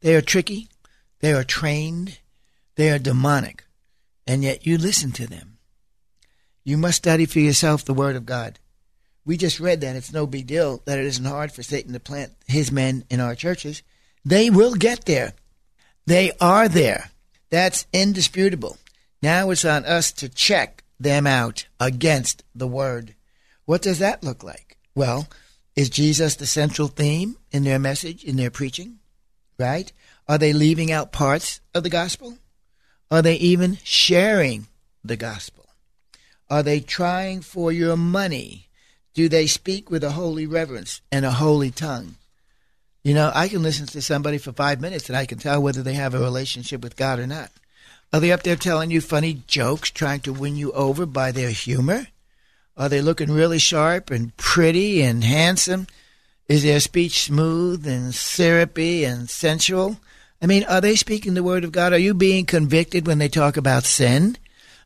They 0.00 0.14
are 0.14 0.20
tricky, 0.20 0.68
they 1.20 1.32
are 1.32 1.44
trained, 1.44 2.18
they 2.76 2.90
are 2.90 2.98
demonic, 2.98 3.64
and 4.26 4.42
yet 4.42 4.66
you 4.66 4.78
listen 4.78 5.12
to 5.12 5.26
them. 5.26 5.58
You 6.64 6.76
must 6.76 6.98
study 6.98 7.26
for 7.26 7.40
yourself 7.40 7.84
the 7.84 7.94
Word 7.94 8.16
of 8.16 8.26
God. 8.26 8.58
We 9.24 9.36
just 9.36 9.60
read 9.60 9.80
that 9.82 9.96
it's 9.96 10.12
no 10.12 10.26
big 10.26 10.46
deal 10.46 10.82
that 10.84 10.98
it 10.98 11.04
isn't 11.04 11.24
hard 11.24 11.52
for 11.52 11.62
Satan 11.62 11.92
to 11.92 12.00
plant 12.00 12.32
his 12.46 12.72
men 12.72 13.04
in 13.10 13.20
our 13.20 13.34
churches. 13.34 13.82
They 14.24 14.50
will 14.50 14.74
get 14.74 15.04
there. 15.04 15.34
They 16.06 16.32
are 16.40 16.68
there. 16.68 17.10
That's 17.50 17.86
indisputable. 17.92 18.78
Now 19.22 19.50
it's 19.50 19.64
on 19.64 19.84
us 19.84 20.12
to 20.12 20.28
check 20.28 20.84
them 20.98 21.26
out 21.26 21.66
against 21.78 22.44
the 22.54 22.66
Word. 22.66 23.14
What 23.64 23.82
does 23.82 23.98
that 23.98 24.22
look 24.22 24.42
like? 24.42 24.78
Well, 24.94 25.28
is 25.80 25.88
Jesus 25.88 26.34
the 26.34 26.44
central 26.44 26.88
theme 26.88 27.38
in 27.52 27.64
their 27.64 27.78
message, 27.78 28.22
in 28.22 28.36
their 28.36 28.50
preaching? 28.50 28.98
Right? 29.58 29.90
Are 30.28 30.36
they 30.36 30.52
leaving 30.52 30.92
out 30.92 31.10
parts 31.10 31.62
of 31.74 31.84
the 31.84 31.88
gospel? 31.88 32.36
Are 33.10 33.22
they 33.22 33.36
even 33.36 33.78
sharing 33.82 34.66
the 35.02 35.16
gospel? 35.16 35.64
Are 36.50 36.62
they 36.62 36.80
trying 36.80 37.40
for 37.40 37.72
your 37.72 37.96
money? 37.96 38.68
Do 39.14 39.26
they 39.26 39.46
speak 39.46 39.90
with 39.90 40.04
a 40.04 40.10
holy 40.10 40.46
reverence 40.46 41.00
and 41.10 41.24
a 41.24 41.30
holy 41.30 41.70
tongue? 41.70 42.16
You 43.02 43.14
know, 43.14 43.32
I 43.34 43.48
can 43.48 43.62
listen 43.62 43.86
to 43.86 44.02
somebody 44.02 44.36
for 44.36 44.52
five 44.52 44.82
minutes 44.82 45.08
and 45.08 45.16
I 45.16 45.24
can 45.24 45.38
tell 45.38 45.62
whether 45.62 45.82
they 45.82 45.94
have 45.94 46.12
a 46.12 46.20
relationship 46.20 46.82
with 46.82 46.96
God 46.96 47.18
or 47.18 47.26
not. 47.26 47.50
Are 48.12 48.20
they 48.20 48.32
up 48.32 48.42
there 48.42 48.56
telling 48.56 48.90
you 48.90 49.00
funny 49.00 49.42
jokes, 49.46 49.90
trying 49.90 50.20
to 50.20 50.32
win 50.34 50.56
you 50.56 50.72
over 50.72 51.06
by 51.06 51.32
their 51.32 51.50
humor? 51.50 52.08
Are 52.76 52.88
they 52.88 53.00
looking 53.00 53.30
really 53.30 53.58
sharp 53.58 54.10
and 54.10 54.36
pretty 54.36 55.02
and 55.02 55.22
handsome? 55.22 55.86
Is 56.48 56.62
their 56.62 56.80
speech 56.80 57.24
smooth 57.24 57.86
and 57.86 58.14
syrupy 58.14 59.04
and 59.04 59.30
sensual? 59.30 59.98
I 60.42 60.46
mean, 60.46 60.64
are 60.64 60.80
they 60.80 60.96
speaking 60.96 61.34
the 61.34 61.42
word 61.42 61.64
of 61.64 61.72
God? 61.72 61.92
Are 61.92 61.98
you 61.98 62.14
being 62.14 62.46
convicted 62.46 63.06
when 63.06 63.18
they 63.18 63.28
talk 63.28 63.56
about 63.56 63.84
sin? 63.84 64.36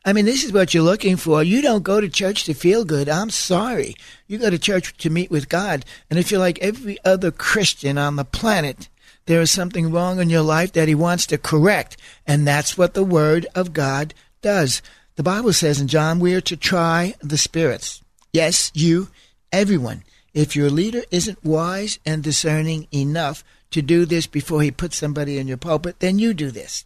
I 0.04 0.12
mean, 0.12 0.26
this 0.26 0.44
is 0.44 0.52
what 0.52 0.74
you're 0.74 0.82
looking 0.82 1.16
for. 1.16 1.42
You 1.42 1.62
don't 1.62 1.82
go 1.82 2.00
to 2.00 2.08
church 2.10 2.44
to 2.44 2.54
feel 2.54 2.84
good. 2.84 3.08
I'm 3.08 3.30
sorry. 3.30 3.94
You 4.26 4.36
go 4.36 4.50
to 4.50 4.58
church 4.58 4.94
to 4.98 5.08
meet 5.08 5.30
with 5.30 5.48
God. 5.48 5.86
And 6.10 6.18
if 6.18 6.30
you're 6.30 6.40
like 6.40 6.58
every 6.58 6.98
other 7.04 7.30
Christian 7.30 7.96
on 7.96 8.16
the 8.16 8.24
planet, 8.24 8.90
there 9.24 9.40
is 9.40 9.50
something 9.50 9.90
wrong 9.90 10.20
in 10.20 10.28
your 10.28 10.42
life 10.42 10.72
that 10.72 10.88
He 10.88 10.94
wants 10.94 11.26
to 11.28 11.38
correct. 11.38 11.96
And 12.26 12.46
that's 12.46 12.76
what 12.76 12.92
the 12.92 13.04
Word 13.04 13.46
of 13.54 13.72
God 13.72 14.12
does. 14.42 14.82
The 15.16 15.22
Bible 15.22 15.52
says 15.52 15.80
in 15.80 15.86
John, 15.86 16.18
we 16.18 16.34
are 16.34 16.40
to 16.40 16.56
try 16.56 17.14
the 17.20 17.38
spirits. 17.38 18.02
Yes, 18.32 18.72
you, 18.74 19.08
everyone. 19.52 20.02
If 20.32 20.56
your 20.56 20.70
leader 20.70 21.02
isn't 21.12 21.44
wise 21.44 22.00
and 22.04 22.20
discerning 22.20 22.88
enough 22.92 23.44
to 23.70 23.80
do 23.80 24.06
this 24.06 24.26
before 24.26 24.62
he 24.62 24.72
puts 24.72 24.96
somebody 24.96 25.38
in 25.38 25.46
your 25.46 25.56
pulpit, 25.56 26.00
then 26.00 26.18
you 26.18 26.34
do 26.34 26.50
this. 26.50 26.84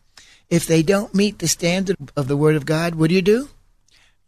If 0.50 0.66
they 0.66 0.82
don't 0.82 1.14
meet 1.14 1.38
the 1.38 1.48
standard 1.48 1.96
of 2.16 2.28
the 2.28 2.36
Word 2.36 2.54
of 2.54 2.66
God, 2.66 2.96
what 2.96 3.08
do 3.08 3.14
you 3.14 3.22
do? 3.22 3.48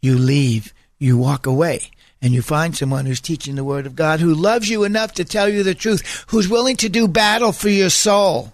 You 0.01 0.17
leave, 0.17 0.73
you 0.97 1.15
walk 1.15 1.45
away, 1.45 1.91
and 2.23 2.33
you 2.33 2.41
find 2.41 2.75
someone 2.75 3.05
who's 3.05 3.21
teaching 3.21 3.53
the 3.53 3.63
Word 3.63 3.85
of 3.85 3.95
God, 3.95 4.19
who 4.19 4.33
loves 4.33 4.67
you 4.67 4.83
enough 4.83 5.13
to 5.13 5.25
tell 5.25 5.47
you 5.47 5.61
the 5.61 5.75
truth, 5.75 6.25
who's 6.29 6.49
willing 6.49 6.75
to 6.77 6.89
do 6.89 7.07
battle 7.07 7.51
for 7.51 7.69
your 7.69 7.91
soul. 7.91 8.53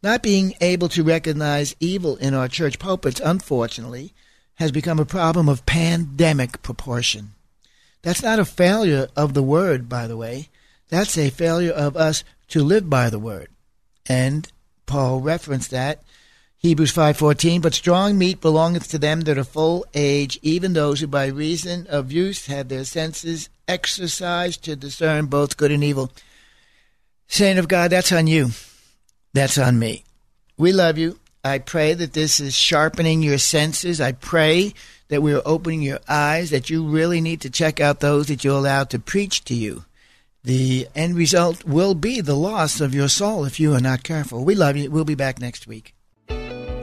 Not 0.00 0.22
being 0.22 0.54
able 0.60 0.88
to 0.90 1.02
recognize 1.02 1.74
evil 1.80 2.14
in 2.16 2.34
our 2.34 2.46
church 2.46 2.78
pulpits, 2.78 3.20
unfortunately, 3.24 4.12
has 4.56 4.72
become 4.72 4.98
a 4.98 5.04
problem 5.04 5.48
of 5.48 5.66
pandemic 5.66 6.62
proportion. 6.62 7.32
That's 8.02 8.22
not 8.22 8.38
a 8.38 8.44
failure 8.44 9.08
of 9.16 9.34
the 9.34 9.42
word, 9.42 9.88
by 9.88 10.06
the 10.06 10.16
way. 10.16 10.48
That's 10.88 11.18
a 11.18 11.30
failure 11.30 11.72
of 11.72 11.96
us 11.96 12.24
to 12.48 12.62
live 12.62 12.88
by 12.88 13.10
the 13.10 13.18
word. 13.18 13.48
And 14.08 14.50
Paul 14.86 15.20
referenced 15.20 15.70
that 15.72 16.02
Hebrews 16.58 16.92
5:14 16.92 17.60
but 17.60 17.74
strong 17.74 18.16
meat 18.16 18.40
belongeth 18.40 18.88
to 18.88 18.98
them 18.98 19.22
that 19.22 19.38
are 19.38 19.44
full 19.44 19.84
age 19.94 20.38
even 20.42 20.72
those 20.72 21.00
who 21.00 21.06
by 21.06 21.26
reason 21.26 21.86
of 21.88 22.12
use 22.12 22.46
have 22.46 22.68
their 22.68 22.84
senses 22.84 23.48
exercised 23.68 24.62
to 24.64 24.74
discern 24.74 25.26
both 25.26 25.56
good 25.56 25.70
and 25.70 25.84
evil. 25.84 26.10
Saint 27.28 27.58
of 27.58 27.68
God, 27.68 27.90
that's 27.90 28.12
on 28.12 28.26
you. 28.26 28.50
That's 29.34 29.58
on 29.58 29.78
me. 29.78 30.04
We 30.56 30.72
love 30.72 30.96
you. 30.96 31.18
I 31.46 31.58
pray 31.58 31.94
that 31.94 32.12
this 32.12 32.40
is 32.40 32.54
sharpening 32.54 33.22
your 33.22 33.38
senses. 33.38 34.00
I 34.00 34.12
pray 34.12 34.74
that 35.08 35.22
we're 35.22 35.42
opening 35.44 35.82
your 35.82 36.00
eyes, 36.08 36.50
that 36.50 36.70
you 36.70 36.86
really 36.86 37.20
need 37.20 37.40
to 37.42 37.50
check 37.50 37.80
out 37.80 38.00
those 38.00 38.26
that 38.26 38.44
you 38.44 38.52
allow 38.52 38.84
to 38.84 38.98
preach 38.98 39.44
to 39.44 39.54
you. 39.54 39.84
The 40.44 40.86
end 40.94 41.16
result 41.16 41.64
will 41.64 41.94
be 41.94 42.20
the 42.20 42.36
loss 42.36 42.80
of 42.80 42.94
your 42.94 43.08
soul 43.08 43.44
if 43.44 43.58
you 43.58 43.74
are 43.74 43.80
not 43.80 44.04
careful. 44.04 44.44
We 44.44 44.54
love 44.54 44.76
you. 44.76 44.90
We'll 44.90 45.04
be 45.04 45.16
back 45.16 45.40
next 45.40 45.66
week. 45.66 45.95